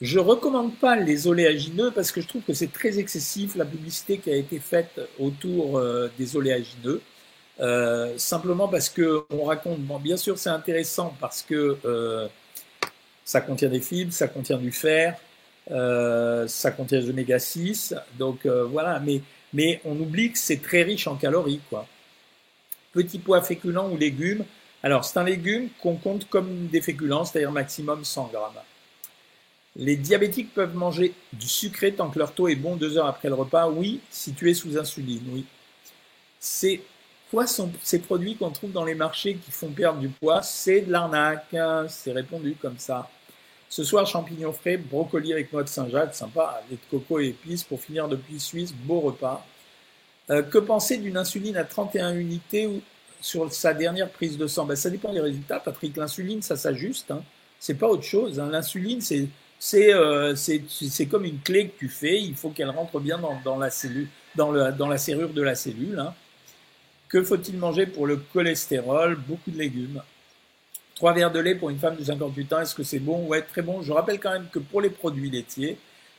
Je 0.00 0.18
recommande 0.18 0.74
pas 0.76 0.96
les 0.96 1.26
oléagineux 1.28 1.92
parce 1.92 2.10
que 2.12 2.20
je 2.20 2.28
trouve 2.28 2.42
que 2.42 2.52
c'est 2.52 2.72
très 2.72 2.98
excessif 2.98 3.54
la 3.54 3.64
publicité 3.64 4.18
qui 4.18 4.30
a 4.30 4.36
été 4.36 4.58
faite 4.58 5.00
autour 5.18 5.78
euh, 5.78 6.10
des 6.18 6.36
oléagineux. 6.36 7.00
Euh, 7.60 8.18
simplement 8.18 8.66
parce 8.66 8.88
que 8.88 9.24
on 9.30 9.44
raconte, 9.44 9.78
bon, 9.78 10.00
bien 10.00 10.16
sûr 10.16 10.36
c'est 10.38 10.50
intéressant 10.50 11.14
parce 11.20 11.42
que 11.42 11.78
ça 13.24 13.40
contient 13.40 13.68
des 13.68 13.80
fibres, 13.80 14.12
ça 14.12 14.26
contient 14.26 14.58
du 14.58 14.72
fer, 14.72 15.16
ça 15.68 16.70
contient 16.72 17.00
des 17.00 17.08
oméga 17.08 17.38
6. 17.38 17.94
Donc 18.18 18.44
voilà, 18.44 18.98
mais, 19.00 19.22
mais 19.54 19.80
on 19.84 19.98
oublie 19.98 20.32
que 20.32 20.38
c'est 20.38 20.60
très 20.60 20.82
riche 20.82 21.06
en 21.06 21.14
calories. 21.14 21.60
Quoi. 21.70 21.86
Petit 22.92 23.18
pois 23.18 23.40
féculent 23.40 23.90
ou 23.90 23.96
légumes. 23.96 24.44
Alors 24.82 25.04
c'est 25.04 25.18
un 25.18 25.24
légume 25.24 25.70
qu'on 25.80 25.96
compte 25.96 26.28
comme 26.28 26.66
des 26.66 26.82
féculents, 26.82 27.24
c'est-à-dire 27.24 27.52
maximum 27.52 28.04
100 28.04 28.30
grammes. 28.32 28.60
Les 29.76 29.96
diabétiques 29.96 30.52
peuvent 30.54 30.76
manger 30.76 31.14
du 31.32 31.48
sucré 31.48 31.94
tant 31.94 32.10
que 32.10 32.18
leur 32.18 32.32
taux 32.32 32.48
est 32.48 32.54
bon 32.54 32.76
deux 32.76 32.98
heures 32.98 33.06
après 33.06 33.28
le 33.28 33.34
repas. 33.34 33.68
Oui, 33.68 34.00
si 34.10 34.34
tu 34.34 34.50
es 34.50 34.54
sous 34.54 34.76
insuline, 34.76 35.24
oui. 35.30 35.44
C'est 36.38 36.82
quoi 37.30 37.46
sont 37.46 37.72
ces 37.82 38.00
produits 38.00 38.36
qu'on 38.36 38.50
trouve 38.50 38.72
dans 38.72 38.84
les 38.84 38.94
marchés 38.94 39.36
qui 39.36 39.50
font 39.50 39.70
perdre 39.70 39.98
du 39.98 40.08
poids? 40.08 40.42
C'est 40.42 40.82
de 40.82 40.92
l'arnaque, 40.92 41.54
hein, 41.54 41.86
c'est 41.88 42.12
répondu 42.12 42.54
comme 42.60 42.78
ça. 42.78 43.08
Ce 43.68 43.82
soir, 43.82 44.06
champignons 44.06 44.52
frais, 44.52 44.76
brocoli 44.76 45.32
avec 45.32 45.52
noix 45.52 45.64
de 45.64 45.68
Saint-Jacques, 45.68 46.14
sympa, 46.14 46.62
lait 46.70 46.76
de 46.76 46.90
coco 46.90 47.18
et 47.18 47.28
épices 47.28 47.64
pour 47.64 47.80
finir 47.80 48.08
depuis 48.08 48.38
Suisse, 48.38 48.72
beau 48.72 49.00
repas. 49.00 49.44
Euh, 50.30 50.42
que 50.42 50.58
penser 50.58 50.96
d'une 50.96 51.16
insuline 51.16 51.56
à 51.56 51.64
31 51.64 52.14
unités 52.14 52.68
sur 53.20 53.52
sa 53.52 53.74
dernière 53.74 54.10
prise 54.10 54.38
de 54.38 54.46
sang? 54.46 54.64
Ben, 54.64 54.76
Ça 54.76 54.90
dépend 54.90 55.12
des 55.12 55.20
résultats, 55.20 55.60
Patrick. 55.60 55.96
L'insuline, 55.96 56.40
ça 56.40 56.56
s'ajuste. 56.56 57.10
Hein. 57.10 57.22
C'est 57.58 57.74
pas 57.74 57.88
autre 57.88 58.04
chose. 58.04 58.40
Hein. 58.40 58.48
L'insuline, 58.50 59.00
c'est 59.00 59.28
euh, 59.74 60.34
c'est 60.36 61.06
comme 61.06 61.24
une 61.24 61.40
clé 61.40 61.68
que 61.68 61.78
tu 61.78 61.88
fais. 61.88 62.20
Il 62.20 62.34
faut 62.34 62.50
qu'elle 62.50 62.70
rentre 62.70 63.00
bien 63.00 63.18
dans, 63.18 63.58
la 63.58 64.72
dans 64.72 64.88
la 64.88 64.98
serrure 64.98 65.30
de 65.30 65.42
la 65.42 65.54
cellule. 65.54 65.98
Hein. 65.98 66.14
Que 67.08 67.22
faut-il 67.22 67.56
manger 67.56 67.86
pour 67.86 68.06
le 68.06 68.16
cholestérol? 68.16 69.16
Beaucoup 69.16 69.50
de 69.50 69.58
légumes. 69.58 70.02
Trois 70.94 71.12
verres 71.12 71.32
de 71.32 71.40
lait 71.40 71.54
pour 71.54 71.70
une 71.70 71.78
femme 71.78 71.96
de 71.96 72.04
58 72.04 72.52
ans, 72.52 72.60
est-ce 72.60 72.74
que 72.74 72.84
c'est 72.84 73.00
bon? 73.00 73.26
Ouais, 73.26 73.42
très 73.42 73.62
bon. 73.62 73.82
Je 73.82 73.92
rappelle 73.92 74.20
quand 74.20 74.32
même 74.32 74.46
que 74.52 74.60
pour 74.60 74.80
les 74.80 74.90
produits 74.90 75.30
laitiers, 75.30 75.76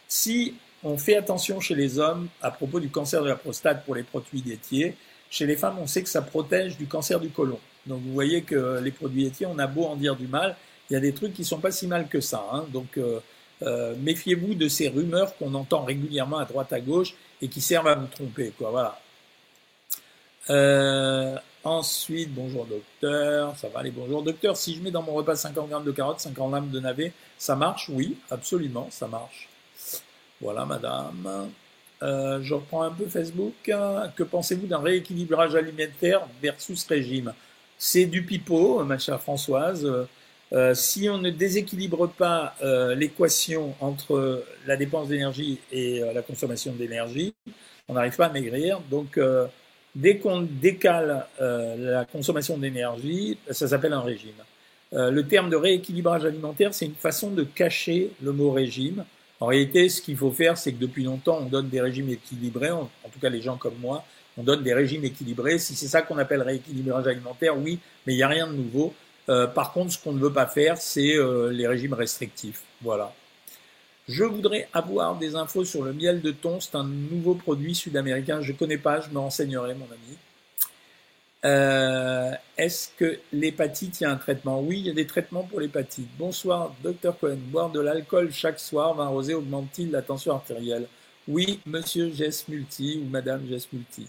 si 0.07 0.55
on 0.83 0.97
fait 0.97 1.15
attention 1.15 1.59
chez 1.59 1.75
les 1.75 1.97
hommes 1.97 2.27
à 2.41 2.51
propos 2.51 2.79
du 2.79 2.89
cancer 2.89 3.23
de 3.23 3.29
la 3.29 3.35
prostate 3.35 3.85
pour 3.85 3.95
les 3.95 4.03
produits 4.03 4.43
laitiers, 4.45 4.95
chez 5.29 5.45
les 5.45 5.55
femmes, 5.55 5.77
on 5.79 5.87
sait 5.87 6.03
que 6.03 6.09
ça 6.09 6.21
protège 6.21 6.77
du 6.77 6.87
cancer 6.87 7.19
du 7.19 7.29
côlon. 7.29 7.59
Donc 7.85 8.01
vous 8.01 8.13
voyez 8.13 8.41
que 8.41 8.79
les 8.79 8.91
produits 8.91 9.23
laitiers, 9.23 9.45
on 9.45 9.59
a 9.59 9.67
beau 9.67 9.85
en 9.85 9.95
dire 9.95 10.15
du 10.15 10.27
mal, 10.27 10.55
il 10.89 10.93
y 10.93 10.95
a 10.95 10.99
des 10.99 11.13
trucs 11.13 11.33
qui 11.33 11.43
sont 11.43 11.59
pas 11.59 11.71
si 11.71 11.87
mal 11.87 12.07
que 12.07 12.21
ça. 12.21 12.45
Hein. 12.51 12.65
Donc 12.71 12.97
euh, 12.97 13.19
euh, 13.63 13.95
méfiez-vous 13.99 14.55
de 14.55 14.67
ces 14.67 14.89
rumeurs 14.89 15.35
qu'on 15.37 15.53
entend 15.53 15.83
régulièrement 15.83 16.37
à 16.37 16.45
droite 16.45 16.73
à 16.73 16.79
gauche 16.79 17.15
et 17.41 17.47
qui 17.47 17.61
servent 17.61 17.87
à 17.87 17.95
vous 17.95 18.07
tromper. 18.07 18.53
Voilà. 18.59 18.99
Euh, 20.49 21.35
Ensuite, 21.65 22.31
bonjour 22.31 22.67
docteur, 22.67 23.57
ça 23.57 23.69
va 23.69 23.79
aller, 23.79 23.89
bonjour 23.89 24.21
docteur. 24.21 24.55
Si 24.55 24.75
je 24.75 24.83
mets 24.83 24.91
dans 24.91 25.01
mon 25.01 25.13
repas 25.13 25.35
50 25.35 25.67
grammes 25.67 25.83
de 25.83 25.91
carottes, 25.91 26.19
50 26.19 26.51
grammes 26.51 26.69
de 26.69 26.79
navets, 26.79 27.11
ça 27.39 27.55
marche? 27.55 27.89
Oui, 27.91 28.17
absolument, 28.29 28.87
ça 28.91 29.07
marche. 29.07 29.49
Voilà, 30.39 30.63
madame. 30.65 31.49
Euh, 32.03 32.39
je 32.43 32.53
reprends 32.53 32.83
un 32.83 32.91
peu 32.91 33.07
Facebook. 33.07 33.53
Que 33.63 34.21
pensez-vous 34.21 34.67
d'un 34.67 34.77
rééquilibrage 34.77 35.55
alimentaire 35.55 36.27
versus 36.39 36.85
régime? 36.85 37.33
C'est 37.79 38.05
du 38.05 38.21
pipeau, 38.21 38.83
ma 38.83 38.99
chère 38.99 39.19
Françoise. 39.19 39.91
Euh, 40.53 40.75
si 40.75 41.09
on 41.09 41.17
ne 41.17 41.31
déséquilibre 41.31 42.07
pas 42.09 42.53
euh, 42.61 42.93
l'équation 42.93 43.73
entre 43.81 44.43
la 44.67 44.77
dépense 44.77 45.07
d'énergie 45.07 45.57
et 45.71 46.01
la 46.13 46.21
consommation 46.21 46.73
d'énergie, 46.73 47.33
on 47.87 47.95
n'arrive 47.95 48.15
pas 48.15 48.27
à 48.27 48.31
maigrir. 48.31 48.81
Donc, 48.91 49.17
dès 49.95 50.17
qu'on 50.17 50.41
décale 50.41 51.25
la 51.39 52.05
consommation 52.05 52.57
d'énergie, 52.57 53.37
ça 53.51 53.67
s'appelle 53.67 53.93
un 53.93 54.01
régime. 54.01 54.35
le 54.91 55.21
terme 55.21 55.49
de 55.49 55.55
rééquilibrage 55.55 56.25
alimentaire, 56.25 56.73
c'est 56.73 56.85
une 56.85 56.95
façon 56.95 57.31
de 57.31 57.43
cacher 57.43 58.11
le 58.21 58.31
mot 58.31 58.51
régime. 58.51 59.05
En 59.39 59.47
réalité, 59.47 59.89
ce 59.89 60.01
qu'il 60.01 60.15
faut 60.15 60.31
faire, 60.31 60.57
c'est 60.57 60.71
que 60.71 60.79
depuis 60.79 61.03
longtemps, 61.03 61.39
on 61.41 61.45
donne 61.45 61.69
des 61.69 61.81
régimes 61.81 62.09
équilibrés, 62.09 62.71
en, 62.71 62.89
tout 63.11 63.19
cas 63.21 63.29
les 63.29 63.41
gens 63.41 63.57
comme 63.57 63.75
moi, 63.81 64.05
on 64.37 64.43
donne 64.43 64.63
des 64.63 64.73
régimes 64.73 65.03
équilibrés. 65.03 65.59
Si 65.59 65.75
c'est 65.75 65.87
ça 65.87 66.01
qu'on 66.01 66.17
appelle 66.17 66.41
rééquilibrage 66.41 67.07
alimentaire, 67.07 67.57
oui, 67.57 67.79
mais 68.05 68.13
il 68.13 68.17
n'y 68.17 68.23
a 68.23 68.27
rien 68.27 68.47
de 68.47 68.53
nouveau. 68.53 68.93
Euh, 69.27 69.47
par 69.47 69.73
contre, 69.73 69.91
ce 69.91 69.99
qu'on 69.99 70.13
ne 70.13 70.19
veut 70.19 70.31
pas 70.31 70.45
faire, 70.45 70.77
c'est 70.77 71.17
euh, 71.17 71.51
les 71.51 71.67
régimes 71.67 71.93
restrictifs. 71.93 72.61
Voilà. 72.81 73.13
Je 74.07 74.23
voudrais 74.23 74.67
avoir 74.73 75.17
des 75.17 75.35
infos 75.35 75.65
sur 75.65 75.83
le 75.83 75.93
miel 75.93 76.21
de 76.21 76.31
thon. 76.31 76.59
C'est 76.59 76.75
un 76.75 76.83
nouveau 76.83 77.33
produit 77.33 77.73
sud-américain. 77.73 78.41
Je 78.41 78.51
ne 78.51 78.57
connais 78.57 78.77
pas, 78.77 79.01
je 79.01 79.09
me 79.09 79.17
renseignerai, 79.17 79.73
mon 79.73 79.85
ami. 79.85 80.17
Euh, 81.45 82.31
est-ce 82.57 82.89
que 82.97 83.19
l'hépatite, 83.31 84.01
il 84.01 84.03
y 84.03 84.07
a 84.07 84.11
un 84.11 84.15
traitement? 84.15 84.61
Oui, 84.61 84.79
il 84.79 84.87
y 84.87 84.89
a 84.89 84.93
des 84.93 85.07
traitements 85.07 85.43
pour 85.43 85.59
l'hépatite. 85.59 86.07
Bonsoir, 86.17 86.73
docteur 86.83 87.17
Cohen. 87.19 87.37
Boire 87.37 87.69
de 87.69 87.79
l'alcool 87.79 88.31
chaque 88.31 88.59
soir, 88.59 88.95
vin 88.95 89.07
rosé, 89.07 89.33
augmente-t-il 89.33 89.91
la 89.91 90.01
tension 90.01 90.33
artérielle? 90.33 90.87
Oui, 91.27 91.59
monsieur 91.65 92.11
Jess 92.13 92.47
Multi 92.47 93.01
ou 93.03 93.09
madame 93.09 93.47
Jess 93.49 93.67
Multi. 93.73 94.07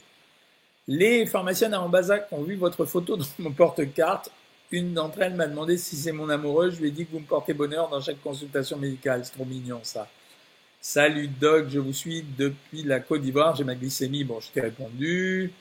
Les 0.88 1.26
pharmaciennes 1.26 1.74
à 1.74 1.80
Ambazac 1.80 2.28
ont 2.32 2.42
vu 2.42 2.54
votre 2.54 2.84
photo 2.84 3.16
dans 3.16 3.24
mon 3.38 3.50
porte-carte. 3.50 4.30
Une 4.72 4.94
d'entre 4.94 5.22
elles 5.22 5.34
m'a 5.34 5.46
demandé 5.46 5.78
si 5.78 5.96
c'est 5.96 6.12
mon 6.12 6.28
amoureux. 6.28 6.70
Je 6.70 6.80
lui 6.80 6.88
ai 6.88 6.90
dit 6.90 7.06
que 7.06 7.12
vous 7.12 7.20
me 7.20 7.24
portez 7.26 7.54
bonheur 7.54 7.88
dans 7.88 8.00
chaque 8.00 8.20
consultation 8.20 8.76
médicale. 8.76 9.24
C'est 9.24 9.32
trop 9.32 9.44
mignon, 9.44 9.80
ça. 9.82 10.08
Salut 10.80 11.28
Doc, 11.28 11.66
je 11.68 11.78
vous 11.78 11.92
suis 11.92 12.24
depuis 12.36 12.82
la 12.82 13.00
Côte 13.00 13.22
d'Ivoire. 13.22 13.54
J'ai 13.54 13.64
ma 13.64 13.76
glycémie. 13.76 14.24
Bon, 14.24 14.40
je 14.40 14.50
t'ai 14.50 14.60
répondu. 14.60 15.52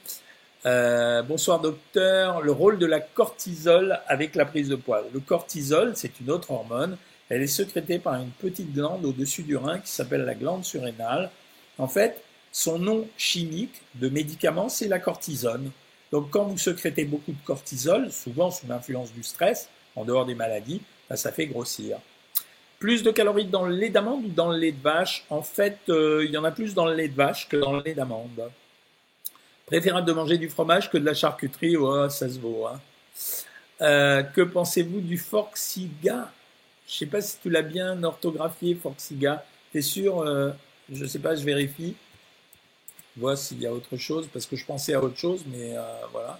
Euh, 0.65 1.21
bonsoir 1.21 1.59
docteur. 1.59 2.41
Le 2.41 2.51
rôle 2.51 2.79
de 2.79 2.87
la 2.87 2.99
cortisol 2.99 3.99
avec 4.07 4.33
la 4.33 4.45
prise 4.45 4.69
de 4.69 4.75
poids. 4.75 5.03
Le 5.13 5.19
cortisol, 5.19 5.93
c'est 5.95 6.19
une 6.19 6.31
autre 6.31 6.49
hormone. 6.49 6.97
Elle 7.29 7.43
est 7.43 7.47
sécrétée 7.47 7.99
par 7.99 8.15
une 8.15 8.31
petite 8.31 8.73
glande 8.73 9.05
au-dessus 9.05 9.43
du 9.43 9.55
rein 9.55 9.79
qui 9.79 9.91
s'appelle 9.91 10.25
la 10.25 10.33
glande 10.33 10.65
surrénale. 10.65 11.29
En 11.77 11.87
fait, 11.87 12.23
son 12.51 12.79
nom 12.79 13.07
chimique 13.17 13.81
de 13.95 14.09
médicament, 14.09 14.69
c'est 14.69 14.87
la 14.87 14.99
cortisone. 14.99 15.71
Donc 16.15 16.29
quand 16.29 16.45
vous 16.45 16.57
sécrétez 16.57 17.03
beaucoup 17.03 17.33
de 17.33 17.43
cortisol, 17.43 18.09
souvent 18.09 18.49
sous 18.49 18.65
l'influence 18.67 19.11
du 19.11 19.21
stress, 19.21 19.67
en 19.97 20.05
dehors 20.05 20.25
des 20.25 20.33
maladies, 20.33 20.81
bah, 21.09 21.17
ça 21.17 21.33
fait 21.33 21.45
grossir. 21.45 21.97
Plus 22.79 23.03
de 23.03 23.11
calories 23.11 23.47
dans 23.47 23.65
le 23.65 23.75
lait 23.75 23.89
d'amande 23.89 24.23
ou 24.23 24.29
dans 24.29 24.49
le 24.49 24.57
lait 24.57 24.71
de 24.71 24.81
vache? 24.81 25.25
En 25.29 25.41
fait, 25.41 25.77
euh, 25.89 26.23
il 26.23 26.31
y 26.31 26.37
en 26.37 26.45
a 26.45 26.51
plus 26.51 26.73
dans 26.73 26.85
le 26.85 26.93
lait 26.93 27.09
de 27.09 27.15
vache 27.15 27.49
que 27.49 27.57
dans 27.57 27.73
le 27.73 27.83
lait 27.83 27.95
d'amande. 27.95 28.49
Préférable 29.65 30.07
de 30.07 30.13
manger 30.13 30.37
du 30.37 30.47
fromage 30.47 30.89
que 30.89 30.97
de 30.97 31.03
la 31.03 31.13
charcuterie, 31.13 31.75
oh, 31.75 32.07
ça 32.07 32.29
se 32.29 32.39
vaut. 32.39 32.65
Hein. 32.65 32.79
Euh, 33.81 34.23
que 34.23 34.39
pensez-vous 34.39 35.01
du 35.01 35.17
Forxiga? 35.17 36.31
Je 36.87 36.93
ne 36.93 36.97
sais 36.97 37.05
pas 37.07 37.19
si 37.19 37.39
tu 37.43 37.49
l'as 37.49 37.61
bien 37.61 38.01
orthographié, 38.05 38.75
Forxiga. 38.75 39.43
T'es 39.73 39.81
sûr 39.81 40.21
euh, 40.21 40.51
Je 40.89 41.03
ne 41.03 41.09
sais 41.09 41.19
pas, 41.19 41.35
je 41.35 41.43
vérifie. 41.43 41.93
Vois 43.17 43.35
s'il 43.37 43.61
y 43.61 43.67
a 43.67 43.73
autre 43.73 43.97
chose, 43.97 44.27
parce 44.31 44.45
que 44.45 44.55
je 44.55 44.65
pensais 44.65 44.93
à 44.93 45.01
autre 45.01 45.17
chose, 45.17 45.43
mais 45.47 45.75
euh, 45.75 45.81
voilà. 46.11 46.39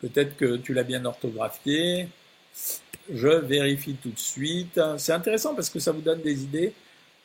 Peut-être 0.00 0.36
que 0.36 0.56
tu 0.56 0.74
l'as 0.74 0.82
bien 0.82 1.04
orthographié. 1.04 2.08
Je 3.12 3.28
vérifie 3.28 3.94
tout 3.94 4.10
de 4.10 4.18
suite. 4.18 4.80
C'est 4.98 5.12
intéressant 5.12 5.54
parce 5.54 5.70
que 5.70 5.78
ça 5.78 5.92
vous 5.92 6.00
donne 6.00 6.22
des 6.22 6.42
idées. 6.42 6.72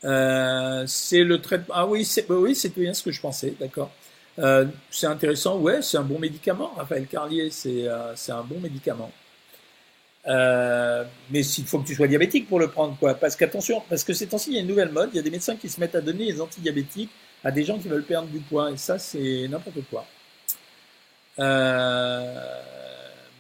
c'est 0.01 1.23
le 1.23 1.39
traitement. 1.41 1.73
Ah 1.77 1.88
oui, 1.88 2.05
c'est 2.05 2.27
bien 2.77 2.93
ce 2.93 3.03
que 3.03 3.12
je 3.12 3.21
pensais, 3.21 3.53
d'accord. 3.60 3.91
Euh, 4.39 4.65
c'est 4.91 5.08
intéressant, 5.08 5.58
ouais, 5.60 5.81
c'est 5.81 5.97
un 5.97 6.03
bon 6.03 6.19
médicament, 6.19 6.73
Raphaël 6.75 7.08
Carlier, 7.08 7.49
c'est 7.51 7.88
euh, 7.88 8.13
un 8.29 8.43
bon 8.43 8.60
médicament. 8.60 9.12
Euh, 10.27 11.03
mais 11.29 11.45
il 11.45 11.65
faut 11.65 11.79
que 11.79 11.88
tu 11.88 11.95
sois 11.95 12.08
diabétique 12.08 12.49
pour 12.49 12.60
le 12.60 12.67
prendre, 12.69 12.97
quoi. 12.97 13.13
Parce 13.13 13.36
qu'attention, 13.36 13.84
parce 13.89 14.03
que 14.03 14.13
ces 14.13 14.27
temps-ci, 14.27 14.51
il 14.51 14.55
y 14.55 14.58
a 14.58 14.62
une 14.62 14.67
nouvelle 14.67 14.91
mode, 14.91 15.10
il 15.13 15.17
y 15.17 15.19
a 15.19 15.21
des 15.21 15.29
médecins 15.29 15.55
qui 15.55 15.69
se 15.69 15.79
mettent 15.79 15.95
à 15.95 16.01
donner 16.01 16.25
les 16.25 16.41
antidiabétiques 16.41 17.12
à 17.45 17.51
des 17.51 17.63
gens 17.63 17.77
qui 17.77 17.88
veulent 17.88 18.03
perdre 18.03 18.27
du 18.27 18.39
poids, 18.39 18.71
et 18.71 18.77
ça, 18.77 18.99
c'est 18.99 19.47
n'importe 19.47 19.79
quoi. 19.89 20.05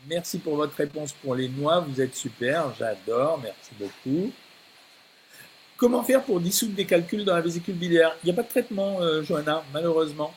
merci 0.07 0.37
pour 0.39 0.55
votre 0.55 0.75
réponse 0.77 1.11
pour 1.11 1.35
les 1.35 1.49
noix, 1.49 1.81
vous 1.81 1.99
êtes 1.99 2.15
super, 2.15 2.73
j'adore, 2.79 3.41
merci 3.43 3.71
beaucoup. 3.77 4.31
Comment 5.75 6.03
faire 6.03 6.23
pour 6.23 6.39
dissoudre 6.39 6.73
des 6.73 6.85
calculs 6.85 7.25
dans 7.25 7.35
la 7.35 7.41
vésicule 7.41 7.75
biliaire? 7.75 8.15
Il 8.23 8.27
n'y 8.27 8.31
a 8.31 8.35
pas 8.35 8.43
de 8.43 8.47
traitement, 8.47 8.99
Johanna, 9.23 9.61
malheureusement. 9.73 10.33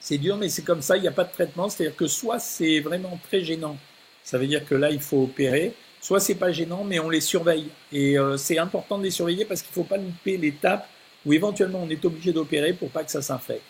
C'est 0.00 0.18
dur, 0.18 0.36
mais 0.36 0.50
c'est 0.50 0.60
comme 0.62 0.82
ça, 0.82 0.98
il 0.98 1.00
n'y 1.00 1.08
a 1.08 1.12
pas 1.12 1.24
de 1.24 1.32
traitement. 1.32 1.70
C'est-à-dire 1.70 1.96
que 1.96 2.06
soit 2.06 2.38
c'est 2.38 2.80
vraiment 2.80 3.18
très 3.22 3.42
gênant, 3.42 3.78
ça 4.22 4.36
veut 4.36 4.46
dire 4.46 4.66
que 4.66 4.74
là, 4.74 4.90
il 4.90 5.00
faut 5.00 5.22
opérer, 5.22 5.74
soit 6.00 6.20
c'est 6.20 6.34
pas 6.34 6.52
gênant, 6.52 6.84
mais 6.84 6.98
on 6.98 7.08
les 7.08 7.20
surveille. 7.20 7.68
Et 7.92 8.18
euh, 8.18 8.36
c'est 8.36 8.58
important 8.58 8.98
de 8.98 9.04
les 9.04 9.10
surveiller 9.10 9.44
parce 9.44 9.62
qu'il 9.62 9.70
ne 9.70 9.74
faut 9.74 9.88
pas 9.88 9.96
louper 9.96 10.36
l'étape 10.36 10.88
où 11.26 11.32
éventuellement 11.32 11.82
on 11.82 11.88
est 11.88 12.04
obligé 12.04 12.32
d'opérer 12.32 12.72
pour 12.72 12.90
pas 12.90 13.04
que 13.04 13.10
ça 13.10 13.22
s'infecte. 13.22 13.62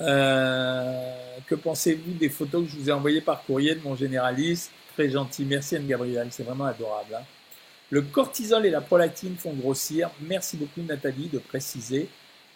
Euh, 0.00 1.14
que 1.46 1.54
pensez-vous 1.54 2.14
des 2.14 2.28
photos 2.28 2.64
que 2.64 2.70
je 2.70 2.76
vous 2.76 2.90
ai 2.90 2.92
envoyées 2.92 3.20
par 3.20 3.44
courrier 3.44 3.74
de 3.74 3.82
mon 3.82 3.94
généraliste? 3.94 4.70
Très 4.94 5.10
gentil, 5.10 5.44
merci 5.44 5.76
Anne 5.76 5.86
Gabriel, 5.86 6.28
c'est 6.30 6.42
vraiment 6.42 6.64
adorable. 6.64 7.14
Hein. 7.14 7.24
Le 7.90 8.02
cortisol 8.02 8.66
et 8.66 8.70
la 8.70 8.80
prolactine 8.80 9.36
font 9.36 9.52
grossir. 9.52 10.10
Merci 10.20 10.56
beaucoup 10.56 10.82
Nathalie 10.82 11.28
de 11.28 11.38
préciser 11.38 12.08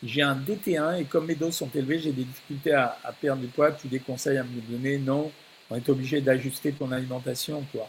j'ai 0.02 0.22
un 0.22 0.36
DT1 0.36 1.00
et 1.00 1.04
comme 1.04 1.26
mes 1.26 1.34
doses 1.34 1.56
sont 1.56 1.70
élevées, 1.74 1.98
j'ai 1.98 2.12
des 2.12 2.24
difficultés 2.24 2.72
à, 2.72 2.96
perdre 3.20 3.42
du 3.42 3.48
poids. 3.48 3.72
Tu 3.72 3.88
des 3.88 3.98
conseils 3.98 4.38
à 4.38 4.44
me 4.44 4.60
donner? 4.70 4.98
Non, 4.98 5.30
on 5.70 5.76
est 5.76 5.88
obligé 5.88 6.20
d'ajuster 6.20 6.72
ton 6.72 6.92
alimentation, 6.92 7.64
quoi. 7.72 7.88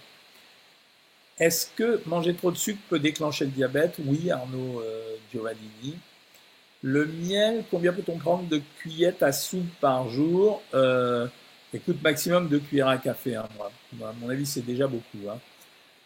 Est-ce 1.40 1.68
que 1.76 2.02
manger 2.06 2.34
trop 2.36 2.52
de 2.52 2.58
sucre 2.58 2.80
peut 2.90 3.00
déclencher 3.00 3.46
le 3.46 3.52
diabète? 3.52 3.96
Oui, 4.06 4.30
Arnaud 4.30 4.82
euh, 4.82 5.16
Giovannini. 5.32 5.96
Le 6.82 7.06
miel, 7.06 7.64
combien 7.72 7.94
peut-on 7.94 8.18
prendre 8.18 8.48
de 8.48 8.62
cuillettes 8.80 9.24
à 9.24 9.32
soupe 9.32 9.70
par 9.80 10.10
jour? 10.10 10.62
Euh, 10.74 11.28
Écoute, 11.72 12.02
maximum 12.02 12.48
de 12.48 12.58
cuillères 12.58 12.88
à 12.88 12.98
café. 12.98 13.36
Hein, 13.36 13.48
À 14.02 14.12
mon 14.20 14.30
avis, 14.30 14.48
c'est 14.48 14.66
déjà 14.66 14.88
beaucoup. 14.88 15.20
Hein. 15.30 15.38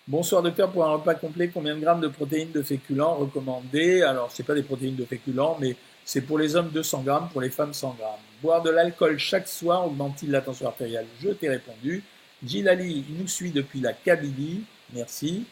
Bonsoir 0.05 0.43
docteur, 0.43 0.69
pour 0.69 0.83
un 0.83 0.91
repas 0.91 1.15
complet, 1.15 1.49
combien 1.53 1.75
de 1.75 1.79
grammes 1.79 2.01
de 2.01 2.09
protéines 2.09 2.51
de 2.51 2.61
féculents 2.61 3.15
recommandés 3.15 4.01
Alors, 4.01 4.29
ce 4.29 4.41
n'est 4.41 4.45
pas 4.45 4.55
des 4.55 4.63
protéines 4.63 4.97
de 4.97 5.05
féculents, 5.05 5.57
mais 5.61 5.77
c'est 6.03 6.19
pour 6.19 6.37
les 6.37 6.57
hommes 6.57 6.69
200 6.69 7.03
grammes, 7.03 7.29
pour 7.31 7.39
les 7.39 7.49
femmes 7.49 7.73
100 7.73 7.95
grammes. 7.97 8.19
Boire 8.41 8.61
de 8.61 8.71
l'alcool 8.71 9.17
chaque 9.17 9.47
soir 9.47 9.87
augmente-t-il 9.87 10.31
la 10.31 10.41
tension 10.41 10.67
artérielle? 10.67 11.05
Je 11.21 11.29
t'ai 11.29 11.47
répondu. 11.47 12.03
Gilali, 12.45 13.05
il 13.07 13.15
nous 13.17 13.27
suit 13.29 13.51
depuis 13.51 13.79
la 13.79 13.93
Kabylie. 13.93 14.63
Merci. 14.91 15.45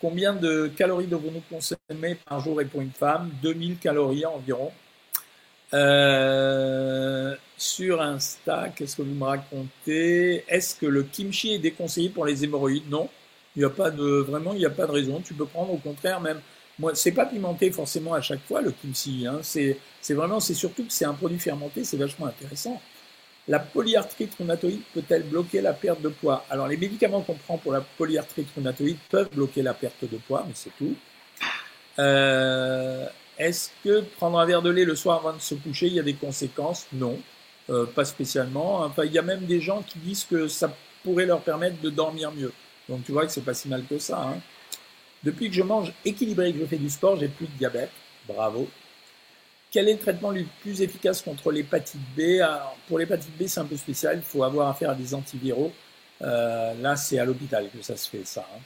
Combien 0.00 0.34
de 0.34 0.70
calories 0.76 1.06
devons-nous 1.06 1.42
consommer 1.50 2.16
par 2.26 2.40
jour 2.40 2.60
et 2.60 2.64
pour 2.64 2.80
une 2.80 2.90
femme? 2.90 3.30
2000 3.42 3.78
calories 3.78 4.26
environ. 4.26 4.72
Euh, 5.72 7.34
sur 7.56 8.00
Insta, 8.00 8.68
qu'est-ce 8.76 8.96
que 8.96 9.02
vous 9.02 9.14
me 9.14 9.24
racontez? 9.24 10.44
Est-ce 10.48 10.76
que 10.76 10.86
le 10.86 11.02
kimchi 11.02 11.54
est 11.54 11.58
déconseillé 11.58 12.10
pour 12.10 12.26
les 12.26 12.44
hémorroïdes? 12.44 12.88
Non. 12.88 13.08
Il 13.56 13.60
n'y 13.60 13.64
a 13.64 13.70
pas 13.70 13.90
de 13.90 14.04
vraiment, 14.04 14.52
il 14.52 14.58
n'y 14.58 14.66
a 14.66 14.70
pas 14.70 14.86
de 14.86 14.92
raison. 14.92 15.20
Tu 15.20 15.34
peux 15.34 15.46
prendre 15.46 15.72
au 15.72 15.78
contraire 15.78 16.20
même 16.20 16.40
moi, 16.78 16.94
c'est 16.94 17.12
pas 17.12 17.26
pimenté 17.26 17.70
forcément 17.70 18.14
à 18.14 18.20
chaque 18.20 18.42
fois 18.46 18.60
le 18.60 18.72
kimchi. 18.72 19.26
Hein. 19.26 19.38
C'est, 19.42 19.78
vraiment, 20.10 20.40
c'est 20.40 20.54
surtout 20.54 20.84
que 20.84 20.92
c'est 20.92 21.04
un 21.04 21.14
produit 21.14 21.38
fermenté, 21.38 21.84
c'est 21.84 21.96
vachement 21.96 22.26
intéressant. 22.26 22.80
La 23.46 23.58
polyarthrite 23.58 24.34
rhumatoïde 24.36 24.80
peut-elle 24.94 25.24
bloquer 25.24 25.60
la 25.60 25.74
perte 25.74 26.00
de 26.00 26.08
poids? 26.08 26.46
Alors, 26.48 26.66
les 26.66 26.78
médicaments 26.78 27.20
qu'on 27.20 27.34
prend 27.34 27.58
pour 27.58 27.72
la 27.72 27.82
polyarthrite 27.82 28.48
rhumatoïde 28.56 28.96
peuvent 29.10 29.28
bloquer 29.30 29.62
la 29.62 29.74
perte 29.74 30.04
de 30.10 30.16
poids, 30.16 30.44
mais 30.46 30.54
c'est 30.54 30.72
tout. 30.78 30.94
Euh, 31.98 33.06
est-ce 33.38 33.70
que 33.84 34.00
prendre 34.00 34.38
un 34.38 34.46
verre 34.46 34.62
de 34.62 34.70
lait 34.70 34.86
le 34.86 34.96
soir 34.96 35.18
avant 35.18 35.34
de 35.34 35.42
se 35.42 35.54
coucher, 35.54 35.88
il 35.88 35.94
y 35.94 36.00
a 36.00 36.02
des 36.02 36.14
conséquences? 36.14 36.86
Non, 36.92 37.18
euh, 37.68 37.84
pas 37.84 38.06
spécialement. 38.06 38.90
Il 39.04 39.12
y 39.12 39.18
a 39.18 39.22
même 39.22 39.44
des 39.44 39.60
gens 39.60 39.82
qui 39.82 39.98
disent 39.98 40.24
que 40.24 40.48
ça 40.48 40.74
pourrait 41.02 41.26
leur 41.26 41.40
permettre 41.40 41.80
de 41.82 41.90
dormir 41.90 42.32
mieux. 42.32 42.52
Donc, 42.88 43.04
tu 43.04 43.12
vois 43.12 43.26
que 43.26 43.32
c'est 43.32 43.44
pas 43.44 43.54
si 43.54 43.68
mal 43.68 43.84
que 43.84 43.98
ça. 43.98 44.22
Hein. 44.22 44.38
Depuis 45.22 45.48
que 45.48 45.54
je 45.54 45.62
mange 45.62 45.92
équilibré 46.04 46.48
et 46.48 46.52
que 46.54 46.60
je 46.60 46.66
fais 46.66 46.76
du 46.76 46.88
sport, 46.88 47.16
j'ai 47.16 47.28
plus 47.28 47.46
de 47.46 47.52
diabète. 47.58 47.90
Bravo. 48.26 48.68
Quel 49.74 49.88
est 49.88 49.94
le 49.94 49.98
traitement 49.98 50.30
le 50.30 50.44
plus 50.60 50.82
efficace 50.82 51.20
contre 51.20 51.50
l'hépatite 51.50 52.00
B? 52.16 52.40
Pour 52.86 53.00
l'hépatite 53.00 53.36
B, 53.36 53.48
c'est 53.48 53.58
un 53.58 53.64
peu 53.64 53.76
spécial. 53.76 54.18
Il 54.18 54.22
faut 54.22 54.44
avoir 54.44 54.68
affaire 54.68 54.90
à 54.90 54.94
des 54.94 55.12
antiviraux. 55.14 55.72
Euh, 56.22 56.74
là, 56.80 56.94
c'est 56.94 57.18
à 57.18 57.24
l'hôpital 57.24 57.68
que 57.76 57.82
ça 57.82 57.96
se 57.96 58.08
fait, 58.08 58.24
ça. 58.24 58.46
Hein. 58.54 58.60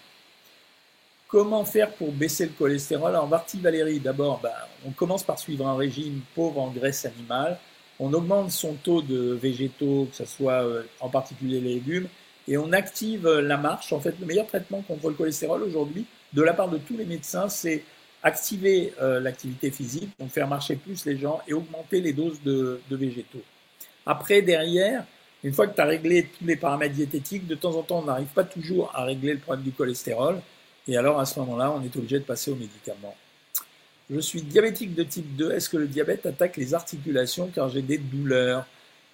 Comment 1.26 1.64
faire 1.64 1.92
pour 1.92 2.12
baisser 2.12 2.44
le 2.44 2.52
cholestérol? 2.52 3.08
Alors, 3.08 3.26
Marty 3.26 3.58
Valérie, 3.58 4.00
d'abord, 4.00 4.40
ben, 4.42 4.52
on 4.86 4.90
commence 4.90 5.22
par 5.22 5.38
suivre 5.38 5.66
un 5.66 5.78
régime 5.78 6.20
pauvre 6.34 6.60
en 6.60 6.68
graisse 6.68 7.06
animale. 7.06 7.58
On 7.98 8.12
augmente 8.12 8.50
son 8.50 8.74
taux 8.74 9.00
de 9.00 9.32
végétaux, 9.32 10.08
que 10.10 10.16
ce 10.16 10.26
soit 10.26 10.62
euh, 10.62 10.82
en 11.00 11.08
particulier 11.08 11.58
les 11.62 11.76
légumes, 11.76 12.08
et 12.46 12.58
on 12.58 12.70
active 12.72 13.26
la 13.26 13.56
marche. 13.56 13.94
En 13.94 14.00
fait, 14.00 14.14
le 14.20 14.26
meilleur 14.26 14.46
traitement 14.46 14.82
contre 14.82 15.08
le 15.08 15.14
cholestérol 15.14 15.62
aujourd'hui, 15.62 16.04
de 16.34 16.42
la 16.42 16.52
part 16.52 16.68
de 16.68 16.76
tous 16.76 16.98
les 16.98 17.06
médecins, 17.06 17.48
c'est 17.48 17.82
activer 18.22 18.92
euh, 19.00 19.20
l'activité 19.20 19.70
physique, 19.70 20.10
faire 20.28 20.48
marcher 20.48 20.76
plus 20.76 21.04
les 21.06 21.18
gens 21.18 21.40
et 21.46 21.52
augmenter 21.52 22.00
les 22.00 22.12
doses 22.12 22.40
de, 22.42 22.80
végétaux. 22.90 23.42
Après, 24.06 24.42
derrière, 24.42 25.04
une 25.44 25.52
fois 25.52 25.66
que 25.66 25.74
tu 25.74 25.80
as 25.80 25.84
réglé 25.84 26.28
tous 26.38 26.44
les 26.44 26.56
paramètres 26.56 26.94
diététiques, 26.94 27.46
de 27.46 27.54
temps 27.54 27.76
en 27.76 27.82
temps, 27.82 28.00
on 28.00 28.06
n'arrive 28.06 28.28
pas 28.28 28.44
toujours 28.44 28.90
à 28.94 29.04
régler 29.04 29.34
le 29.34 29.38
problème 29.38 29.64
du 29.64 29.72
cholestérol. 29.72 30.40
Et 30.88 30.96
alors, 30.96 31.20
à 31.20 31.26
ce 31.26 31.38
moment-là, 31.40 31.70
on 31.70 31.82
est 31.82 31.94
obligé 31.96 32.18
de 32.18 32.24
passer 32.24 32.50
aux 32.50 32.56
médicaments. 32.56 33.14
Je 34.10 34.20
suis 34.20 34.42
diabétique 34.42 34.94
de 34.94 35.02
type 35.02 35.36
2. 35.36 35.52
Est-ce 35.52 35.68
que 35.68 35.76
le 35.76 35.86
diabète 35.86 36.24
attaque 36.24 36.56
les 36.56 36.74
articulations? 36.74 37.50
Car 37.54 37.68
j'ai 37.68 37.82
des 37.82 37.98
douleurs 37.98 38.66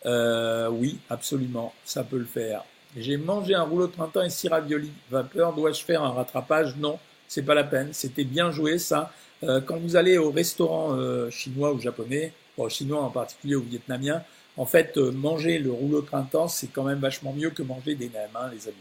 euh, 0.07 0.69
Oui, 0.69 0.99
absolument, 1.11 1.75
ça 1.85 2.05
peut 2.05 2.19
le 2.19 2.25
faire. 2.25 2.65
J'ai 2.97 3.17
mangé 3.17 3.55
un 3.55 3.63
rouleau 3.63 3.89
de 3.89 3.93
printemps 3.93 4.23
et 4.23 4.31
six 4.31 4.47
raviolis 4.47 4.93
vapeur. 5.11 5.53
Dois-je 5.53 5.83
faire 5.83 6.05
un 6.05 6.11
rattrapage? 6.11 6.77
Non 6.77 6.99
c'est 7.29 7.43
pas 7.43 7.55
la 7.55 7.65
peine. 7.65 7.91
C'était 7.93 8.25
bien 8.25 8.51
joué 8.51 8.79
ça. 8.79 9.13
Euh, 9.43 9.61
quand 9.61 9.77
vous 9.77 9.97
allez 9.97 10.19
au 10.19 10.31
restaurant 10.31 10.95
euh, 10.95 11.31
chinois 11.31 11.73
ou 11.73 11.81
japonais, 11.81 12.33
bon, 12.57 12.69
chinois 12.69 13.03
en 13.03 13.11
particulier 13.11 13.57
ou 13.57 13.63
vietnamien, 13.63 14.23
en 14.57 14.67
fait, 14.67 14.97
euh, 14.97 15.11
manger 15.11 15.59
le 15.59 15.73
rouleau 15.73 16.03
printemps, 16.03 16.49
c'est 16.49 16.69
quand 16.69 16.85
même 16.85 17.01
vachement 17.01 17.33
mieux 17.33 17.51
que 17.51 17.63
manger 17.63 17.95
des 17.95 18.09
nems, 18.09 18.31
hein, 18.35 18.51
les 18.53 18.69
amis. 18.69 18.77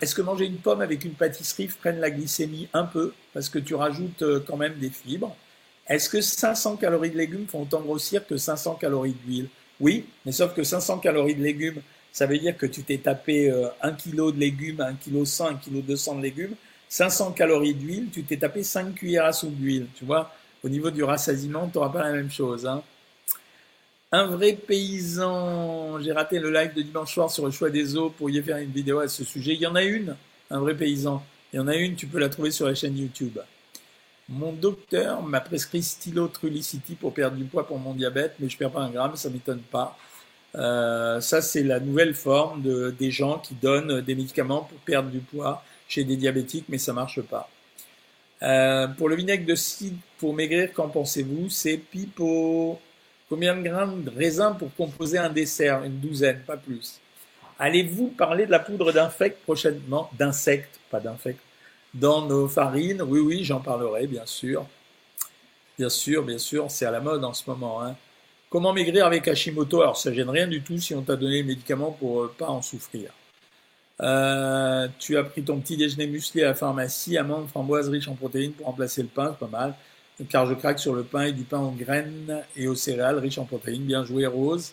Est-ce 0.00 0.16
que 0.16 0.22
manger 0.22 0.46
une 0.46 0.56
pomme 0.56 0.80
avec 0.80 1.04
une 1.04 1.12
pâtisserie 1.12 1.68
freine 1.68 2.00
la 2.00 2.10
glycémie 2.10 2.68
Un 2.72 2.82
peu, 2.82 3.12
parce 3.32 3.48
que 3.48 3.60
tu 3.60 3.76
rajoutes 3.76 4.24
quand 4.44 4.56
même 4.56 4.74
des 4.80 4.90
fibres? 4.90 5.36
Est-ce 5.86 6.08
que 6.08 6.20
500 6.20 6.76
calories 6.76 7.10
de 7.10 7.16
légumes 7.16 7.46
font 7.46 7.62
autant 7.62 7.80
grossir 7.80 8.26
que 8.26 8.36
500 8.36 8.74
calories 8.80 9.14
d'huile? 9.24 9.48
Oui, 9.78 10.06
mais 10.26 10.32
sauf 10.32 10.54
que 10.54 10.64
500 10.64 10.98
calories 10.98 11.36
de 11.36 11.44
légumes, 11.44 11.82
ça 12.12 12.26
veut 12.26 12.38
dire 12.38 12.56
que 12.56 12.66
tu 12.66 12.82
t'es 12.82 12.98
tapé 12.98 13.50
1 13.50 13.54
euh, 13.54 13.92
kg 13.92 14.34
de 14.34 14.38
légumes, 14.38 14.80
1 14.80 14.94
kg 14.94 15.24
100, 15.24 15.46
1 15.46 15.54
kg 15.54 15.84
200 15.84 16.16
de 16.16 16.22
légumes, 16.22 16.54
500 16.88 17.32
calories 17.32 17.74
d'huile, 17.74 18.08
tu 18.12 18.24
t'es 18.24 18.36
tapé 18.36 18.62
5 18.62 18.94
cuillères 18.94 19.24
à 19.24 19.32
soupe 19.32 19.54
d'huile. 19.54 19.86
Tu 19.94 20.04
vois, 20.04 20.32
au 20.64 20.68
niveau 20.68 20.90
du 20.90 21.04
rassasiement, 21.04 21.68
tu 21.68 21.78
n'auras 21.78 21.90
pas 21.90 22.02
la 22.02 22.12
même 22.12 22.30
chose. 22.30 22.66
Hein. 22.66 22.82
Un 24.12 24.26
vrai 24.26 24.54
paysan, 24.54 26.00
j'ai 26.00 26.10
raté 26.10 26.40
le 26.40 26.50
live 26.50 26.74
de 26.74 26.82
dimanche 26.82 27.14
soir 27.14 27.30
sur 27.30 27.44
le 27.46 27.52
choix 27.52 27.70
des 27.70 27.96
eaux, 27.96 28.10
pour 28.10 28.28
y 28.28 28.42
faire 28.42 28.56
une 28.56 28.72
vidéo 28.72 28.98
à 28.98 29.06
ce 29.06 29.22
sujet. 29.22 29.54
Il 29.54 29.60
y 29.60 29.66
en 29.68 29.76
a 29.76 29.84
une, 29.84 30.16
un 30.50 30.58
vrai 30.58 30.76
paysan. 30.76 31.24
Il 31.52 31.56
y 31.56 31.60
en 31.60 31.68
a 31.68 31.76
une, 31.76 31.94
tu 31.94 32.08
peux 32.08 32.18
la 32.18 32.28
trouver 32.28 32.50
sur 32.50 32.66
la 32.66 32.74
chaîne 32.74 32.98
YouTube. 32.98 33.38
Mon 34.28 34.52
docteur 34.52 35.22
m'a 35.22 35.40
prescrit 35.40 35.82
stylo 35.82 36.28
Trulicity 36.28 36.94
pour 36.94 37.14
perdre 37.14 37.36
du 37.36 37.44
poids 37.44 37.66
pour 37.66 37.78
mon 37.78 37.94
diabète, 37.94 38.34
mais 38.40 38.48
je 38.48 38.56
perds 38.56 38.70
pas 38.72 38.80
un 38.80 38.90
gramme, 38.90 39.16
ça 39.16 39.30
m'étonne 39.30 39.60
pas. 39.60 39.96
Euh, 40.56 41.20
ça, 41.20 41.40
c'est 41.40 41.62
la 41.62 41.80
nouvelle 41.80 42.14
forme 42.14 42.62
de, 42.62 42.94
des 42.98 43.10
gens 43.10 43.38
qui 43.38 43.54
donnent 43.54 44.00
des 44.00 44.14
médicaments 44.14 44.62
pour 44.62 44.78
perdre 44.78 45.10
du 45.10 45.20
poids 45.20 45.62
chez 45.88 46.04
des 46.04 46.16
diabétiques, 46.16 46.66
mais 46.68 46.78
ça 46.78 46.92
marche 46.92 47.20
pas. 47.20 47.48
Euh, 48.42 48.88
pour 48.88 49.08
le 49.08 49.16
vinaigre 49.16 49.44
de 49.44 49.54
cidre 49.54 49.96
pour 50.18 50.34
maigrir, 50.34 50.72
qu'en 50.72 50.88
pensez-vous? 50.88 51.50
C'est 51.50 51.76
pipeau. 51.76 52.80
Combien 53.28 53.56
de 53.56 53.62
grammes 53.62 54.02
de 54.02 54.10
raisin 54.10 54.52
pour 54.52 54.74
composer 54.74 55.18
un 55.18 55.30
dessert? 55.30 55.84
Une 55.84 56.00
douzaine, 56.00 56.40
pas 56.46 56.56
plus. 56.56 57.00
Allez-vous 57.58 58.08
parler 58.08 58.46
de 58.46 58.50
la 58.50 58.58
poudre 58.58 58.92
d'infecte 58.92 59.42
prochainement? 59.42 60.10
D'insectes, 60.18 60.80
pas 60.90 61.00
d'infecte. 61.00 61.40
Dans 61.92 62.26
nos 62.26 62.48
farines? 62.48 63.02
Oui, 63.02 63.20
oui, 63.20 63.44
j'en 63.44 63.60
parlerai, 63.60 64.06
bien 64.06 64.26
sûr. 64.26 64.66
Bien 65.78 65.90
sûr, 65.90 66.22
bien 66.24 66.38
sûr, 66.38 66.70
c'est 66.70 66.86
à 66.86 66.90
la 66.90 67.00
mode 67.00 67.24
en 67.24 67.34
ce 67.34 67.48
moment. 67.48 67.82
Hein. 67.82 67.94
Comment 68.50 68.72
maigrir 68.72 69.06
avec 69.06 69.28
Hashimoto? 69.28 69.80
Alors, 69.80 69.96
ça 69.96 70.12
gêne 70.12 70.28
rien 70.28 70.48
du 70.48 70.60
tout 70.60 70.76
si 70.76 70.92
on 70.92 71.02
t'a 71.02 71.14
donné 71.14 71.36
les 71.36 71.42
médicaments 71.44 71.92
pour 71.92 72.22
euh, 72.22 72.34
pas 72.36 72.48
en 72.48 72.62
souffrir. 72.62 73.12
Euh, 74.00 74.88
tu 74.98 75.16
as 75.16 75.22
pris 75.22 75.44
ton 75.44 75.60
petit 75.60 75.76
déjeuner 75.76 76.08
musclé 76.08 76.42
à 76.42 76.46
la 76.46 76.54
pharmacie, 76.54 77.16
amandes, 77.16 77.46
framboises 77.46 77.88
riches 77.88 78.08
en 78.08 78.16
protéines 78.16 78.50
pour 78.50 78.66
remplacer 78.66 79.02
le 79.02 79.08
pain, 79.08 79.28
c'est 79.30 79.38
pas 79.38 79.56
mal. 79.56 79.74
Car 80.28 80.46
je 80.46 80.54
craque 80.54 80.80
sur 80.80 80.94
le 80.94 81.04
pain 81.04 81.26
et 81.26 81.32
du 81.32 81.44
pain 81.44 81.60
aux 81.60 81.70
graines 81.70 82.42
et 82.56 82.66
aux 82.66 82.74
céréales 82.74 83.18
riches 83.18 83.38
en 83.38 83.44
protéines. 83.44 83.84
Bien 83.84 84.04
joué, 84.04 84.26
Rose. 84.26 84.72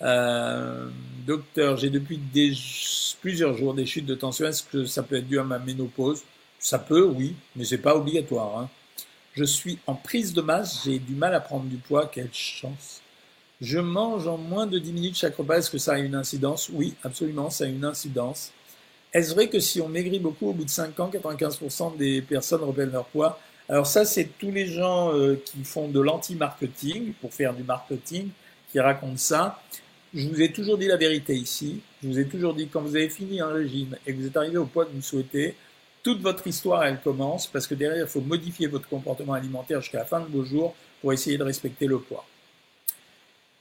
Euh, 0.00 0.88
docteur, 1.26 1.76
j'ai 1.76 1.90
depuis 1.90 2.18
plusieurs 3.20 3.54
jours 3.58 3.74
des 3.74 3.84
chutes 3.84 4.06
de 4.06 4.14
tension. 4.14 4.46
Est-ce 4.46 4.62
que 4.62 4.86
ça 4.86 5.02
peut 5.02 5.16
être 5.16 5.28
dû 5.28 5.38
à 5.38 5.44
ma 5.44 5.58
ménopause? 5.58 6.22
Ça 6.58 6.78
peut, 6.78 7.04
oui, 7.04 7.36
mais 7.56 7.66
c'est 7.66 7.76
pas 7.76 7.94
obligatoire. 7.94 8.58
Hein. 8.58 8.70
Je 9.34 9.44
suis 9.44 9.78
en 9.86 9.96
prise 9.96 10.32
de 10.32 10.40
masse, 10.40 10.84
j'ai 10.84 10.98
du 10.98 11.14
mal 11.14 11.34
à 11.34 11.40
prendre 11.40 11.66
du 11.66 11.76
poids. 11.76 12.06
Quelle 12.06 12.32
chance 12.32 13.01
je 13.62 13.78
mange 13.78 14.26
en 14.26 14.36
moins 14.36 14.66
de 14.66 14.80
10 14.80 14.92
minutes 14.92 15.16
chaque 15.16 15.36
repas. 15.36 15.58
Est-ce 15.58 15.70
que 15.70 15.78
ça 15.78 15.92
a 15.92 15.98
une 15.98 16.16
incidence? 16.16 16.68
Oui, 16.72 16.94
absolument, 17.04 17.48
ça 17.48 17.64
a 17.64 17.68
une 17.68 17.84
incidence. 17.84 18.50
Est-ce 19.12 19.34
vrai 19.34 19.48
que 19.48 19.60
si 19.60 19.80
on 19.80 19.88
maigrit 19.88 20.18
beaucoup, 20.18 20.48
au 20.48 20.52
bout 20.52 20.64
de 20.64 20.70
5 20.70 20.98
ans, 20.98 21.08
95% 21.12 21.96
des 21.96 22.22
personnes 22.22 22.62
reprennent 22.62 22.90
leur 22.90 23.04
poids? 23.04 23.38
Alors 23.68 23.86
ça, 23.86 24.04
c'est 24.04 24.30
tous 24.36 24.50
les 24.50 24.66
gens 24.66 25.14
euh, 25.14 25.40
qui 25.44 25.62
font 25.62 25.86
de 25.86 26.00
l'anti-marketing, 26.00 27.12
pour 27.20 27.32
faire 27.32 27.54
du 27.54 27.62
marketing, 27.62 28.30
qui 28.72 28.80
racontent 28.80 29.16
ça. 29.16 29.62
Je 30.12 30.26
vous 30.26 30.42
ai 30.42 30.50
toujours 30.50 30.76
dit 30.76 30.88
la 30.88 30.96
vérité 30.96 31.36
ici. 31.36 31.80
Je 32.02 32.08
vous 32.08 32.18
ai 32.18 32.26
toujours 32.26 32.54
dit, 32.54 32.66
quand 32.66 32.80
vous 32.80 32.96
avez 32.96 33.10
fini 33.10 33.40
un 33.40 33.52
régime 33.52 33.96
et 34.06 34.12
que 34.12 34.18
vous 34.18 34.26
êtes 34.26 34.36
arrivé 34.36 34.58
au 34.58 34.66
poids 34.66 34.86
que 34.86 34.92
vous 34.92 35.02
souhaitez, 35.02 35.54
toute 36.02 36.20
votre 36.20 36.44
histoire, 36.48 36.82
elle 36.82 37.00
commence, 37.00 37.46
parce 37.46 37.68
que 37.68 37.76
derrière, 37.76 38.06
il 38.06 38.10
faut 38.10 38.20
modifier 38.22 38.66
votre 38.66 38.88
comportement 38.88 39.34
alimentaire 39.34 39.80
jusqu'à 39.80 39.98
la 39.98 40.04
fin 40.04 40.18
de 40.18 40.26
vos 40.26 40.42
jours 40.42 40.74
pour 41.00 41.12
essayer 41.12 41.38
de 41.38 41.44
respecter 41.44 41.86
le 41.86 42.00
poids. 42.00 42.26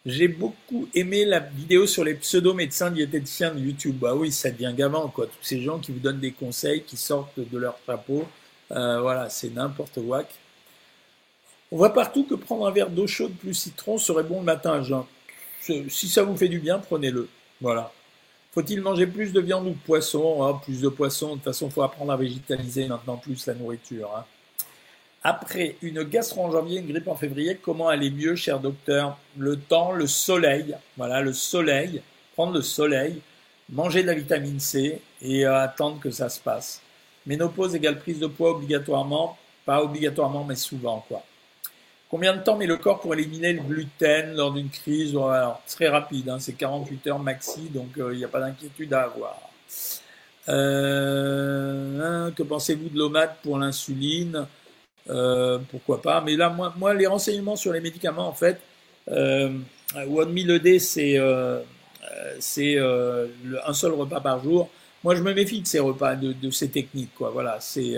J'ai 0.05 0.27
beaucoup 0.27 0.87
aimé 0.95 1.25
la 1.25 1.39
vidéo 1.39 1.85
sur 1.85 2.03
les 2.03 2.15
pseudo-médecins 2.15 2.89
diététiciens 2.89 3.53
de 3.53 3.59
YouTube. 3.59 3.97
Bah 3.99 4.15
oui, 4.15 4.31
ça 4.31 4.49
devient 4.49 4.73
gavant, 4.75 5.09
quoi. 5.09 5.27
Tous 5.27 5.43
ces 5.43 5.61
gens 5.61 5.77
qui 5.77 5.91
vous 5.91 5.99
donnent 5.99 6.19
des 6.19 6.31
conseils, 6.31 6.83
qui 6.83 6.97
sortent 6.97 7.39
de 7.39 7.57
leur 7.57 7.77
chapeau. 7.85 8.27
Euh, 8.71 8.99
voilà, 9.01 9.29
c'est 9.29 9.49
n'importe 9.49 10.03
quoi. 10.03 10.23
On 11.71 11.77
voit 11.77 11.93
partout 11.93 12.23
que 12.25 12.33
prendre 12.33 12.67
un 12.67 12.71
verre 12.71 12.89
d'eau 12.89 13.05
chaude 13.05 13.33
plus 13.35 13.53
citron 13.53 13.97
serait 13.99 14.23
bon 14.23 14.39
le 14.39 14.45
matin. 14.45 14.83
Si 15.61 16.09
ça 16.09 16.23
vous 16.23 16.35
fait 16.35 16.49
du 16.49 16.59
bien, 16.59 16.79
prenez-le. 16.79 17.29
Voilà. 17.61 17.91
Faut-il 18.53 18.81
manger 18.81 19.07
plus 19.07 19.31
de 19.31 19.39
viande 19.39 19.67
ou 19.67 19.69
de 19.69 19.75
poisson? 19.85 20.37
Oh, 20.39 20.55
Plus 20.63 20.81
de 20.81 20.89
poisson. 20.89 21.29
De 21.29 21.33
toute 21.35 21.43
façon, 21.43 21.67
il 21.67 21.71
faut 21.71 21.83
apprendre 21.83 22.11
à 22.11 22.17
végétaliser 22.17 22.87
maintenant 22.87 23.17
plus 23.17 23.45
la 23.45 23.53
nourriture. 23.53 24.09
Hein. 24.17 24.25
Après 25.23 25.75
une 25.83 26.03
gastro 26.03 26.45
en 26.45 26.51
janvier, 26.51 26.79
une 26.79 26.87
grippe 26.87 27.07
en 27.07 27.15
février, 27.15 27.55
comment 27.61 27.89
aller 27.89 28.09
mieux, 28.09 28.35
cher 28.35 28.59
docteur? 28.59 29.17
Le 29.37 29.55
temps, 29.55 29.91
le 29.91 30.07
soleil, 30.07 30.75
voilà, 30.97 31.21
le 31.21 31.31
soleil, 31.31 32.01
prendre 32.33 32.53
le 32.53 32.63
soleil, 32.63 33.21
manger 33.69 34.01
de 34.01 34.07
la 34.07 34.15
vitamine 34.15 34.59
C 34.59 34.99
et 35.21 35.45
euh, 35.45 35.59
attendre 35.59 35.99
que 35.99 36.09
ça 36.09 36.27
se 36.27 36.39
passe. 36.39 36.81
Ménopause 37.27 37.75
égale 37.75 37.99
prise 37.99 38.19
de 38.19 38.25
poids 38.25 38.51
obligatoirement, 38.51 39.37
pas 39.63 39.83
obligatoirement, 39.83 40.43
mais 40.43 40.55
souvent, 40.55 41.05
quoi. 41.07 41.23
Combien 42.09 42.35
de 42.35 42.41
temps 42.41 42.57
met 42.57 42.65
le 42.65 42.75
corps 42.75 42.99
pour 42.99 43.13
éliminer 43.13 43.53
le 43.53 43.61
gluten 43.61 44.33
lors 44.35 44.51
d'une 44.51 44.69
crise? 44.69 45.11
Alors, 45.11 45.61
très 45.67 45.87
rapide, 45.87 46.29
hein, 46.29 46.39
c'est 46.39 46.53
48 46.53 47.07
heures 47.07 47.19
maxi, 47.19 47.69
donc 47.69 47.97
euh, 47.97 48.11
il 48.11 48.17
n'y 48.17 48.25
a 48.25 48.27
pas 48.27 48.41
d'inquiétude 48.41 48.91
à 48.93 49.03
avoir. 49.03 49.37
Euh, 50.49 52.01
hein, 52.01 52.31
que 52.35 52.41
pensez-vous 52.43 52.89
de 52.89 52.97
l'OMAD 52.97 53.35
pour 53.43 53.59
l'insuline? 53.59 54.47
Euh, 55.09 55.59
pourquoi 55.69 56.01
pas. 56.01 56.21
Mais 56.21 56.35
là, 56.35 56.49
moi, 56.49 56.93
les 56.93 57.07
renseignements 57.07 57.55
sur 57.55 57.73
les 57.73 57.81
médicaments, 57.81 58.27
en 58.27 58.33
fait, 58.33 58.59
euh, 59.09 59.49
One 59.95 60.31
Meal 60.31 60.51
ED, 60.51 60.79
c'est 60.79 61.17
euh, 61.17 61.59
euh, 62.57 63.27
un 63.65 63.73
seul 63.73 63.93
repas 63.93 64.21
par 64.21 64.43
jour. 64.43 64.69
Moi, 65.03 65.15
je 65.15 65.23
me 65.23 65.33
méfie 65.33 65.61
de 65.61 65.67
ces 65.67 65.79
repas, 65.79 66.15
de, 66.15 66.33
de 66.33 66.51
ces 66.51 66.69
techniques, 66.69 67.13
quoi. 67.15 67.31
Voilà, 67.31 67.59
c'est 67.59 67.95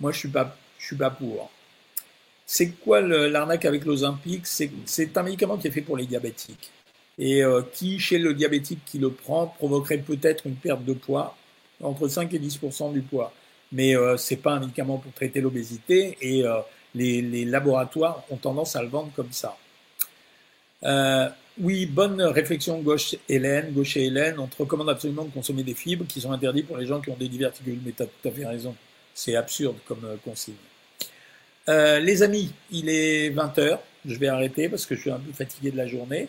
moi, 0.00 0.12
je 0.12 0.18
suis 0.18 0.28
pas, 0.28 0.56
je 0.78 0.86
suis 0.86 0.96
pas 0.96 1.10
pour. 1.10 1.50
C'est 2.46 2.70
quoi 2.70 3.02
l'arnaque 3.02 3.66
avec 3.66 3.84
l'Ozempic? 3.84 4.46
C'est 4.46 5.16
un 5.16 5.22
médicament 5.22 5.58
qui 5.58 5.68
est 5.68 5.70
fait 5.70 5.82
pour 5.82 5.96
les 5.96 6.06
diabétiques 6.06 6.70
et 7.18 7.42
qui, 7.74 7.98
chez 7.98 8.18
le 8.18 8.32
diabétique 8.32 8.80
qui 8.86 8.98
le 8.98 9.10
prend, 9.10 9.48
provoquerait 9.48 9.98
peut-être 9.98 10.46
une 10.46 10.54
perte 10.54 10.84
de 10.84 10.94
poids 10.94 11.36
entre 11.82 12.08
5 12.08 12.32
et 12.32 12.38
10% 12.38 12.92
du 12.92 13.02
poids 13.02 13.32
mais 13.72 13.96
euh, 13.96 14.16
ce 14.16 14.34
n'est 14.34 14.40
pas 14.40 14.52
un 14.52 14.60
médicament 14.60 14.98
pour 14.98 15.12
traiter 15.12 15.40
l'obésité 15.40 16.16
et 16.20 16.44
euh, 16.44 16.58
les, 16.94 17.44
laboratoires 17.44 18.24
ont 18.30 18.36
tendance 18.36 18.76
à 18.76 18.82
le 18.82 18.88
vendre 18.88 19.10
comme 19.14 19.32
ça. 19.32 19.56
Euh, 20.84 21.28
oui, 21.60 21.86
bonne 21.86 22.22
réflexion 22.22 22.78
gauche 22.80 23.16
Hélène, 23.28 23.72
gauche 23.72 23.96
et 23.96 24.06
Hélène. 24.06 24.38
On 24.38 24.46
te 24.46 24.56
recommande 24.56 24.88
absolument 24.88 25.24
de 25.24 25.30
consommer 25.30 25.64
des 25.64 25.74
fibres 25.74 26.06
qui 26.06 26.20
sont 26.20 26.32
interdites 26.32 26.66
pour 26.66 26.76
les 26.76 26.86
gens 26.86 27.00
qui 27.00 27.10
ont 27.10 27.16
des 27.16 27.28
diverticules. 27.28 27.80
Mais 27.84 27.92
tu 27.92 28.02
as 28.02 28.06
tout 28.06 28.28
à 28.28 28.30
fait 28.30 28.46
raison. 28.46 28.74
C'est 29.12 29.34
absurde 29.34 29.76
comme 29.86 30.16
consigne. 30.24 30.54
les 31.66 32.22
amis, 32.22 32.52
il 32.70 32.88
est 32.88 33.30
20h. 33.30 33.78
Je 34.06 34.14
vais 34.14 34.28
arrêter 34.28 34.68
parce 34.68 34.86
que 34.86 34.94
je 34.94 35.00
suis 35.00 35.10
un 35.10 35.18
peu 35.18 35.32
fatigué 35.32 35.72
de 35.72 35.76
la 35.76 35.88
journée. 35.88 36.28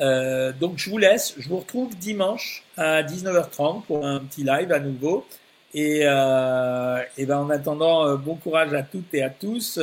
donc 0.00 0.76
je 0.76 0.90
vous 0.90 0.98
laisse. 0.98 1.34
Je 1.38 1.48
vous 1.48 1.58
retrouve 1.58 1.96
dimanche 1.96 2.64
à 2.76 3.04
19h30 3.04 3.84
pour 3.84 4.04
un 4.04 4.18
petit 4.18 4.42
live 4.42 4.72
à 4.72 4.80
nouveau. 4.80 5.24
Et, 5.74 6.02
et 6.02 7.26
ben 7.26 7.38
en 7.38 7.50
attendant, 7.50 8.16
bon 8.16 8.36
courage 8.36 8.72
à 8.74 8.82
toutes 8.82 9.12
et 9.12 9.22
à 9.22 9.30
tous. 9.30 9.80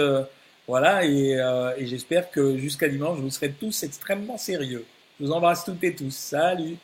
voilà, 0.68 1.06
et, 1.06 1.38
et 1.78 1.86
j'espère 1.86 2.32
que 2.32 2.58
jusqu'à 2.58 2.88
dimanche, 2.88 3.20
vous 3.20 3.30
serez 3.30 3.52
tous 3.52 3.84
extrêmement 3.84 4.38
sérieux. 4.38 4.86
Je 5.20 5.26
vous 5.26 5.32
embrasse 5.32 5.66
toutes 5.66 5.84
et 5.84 5.94
tous. 5.94 6.16
Salut 6.16 6.78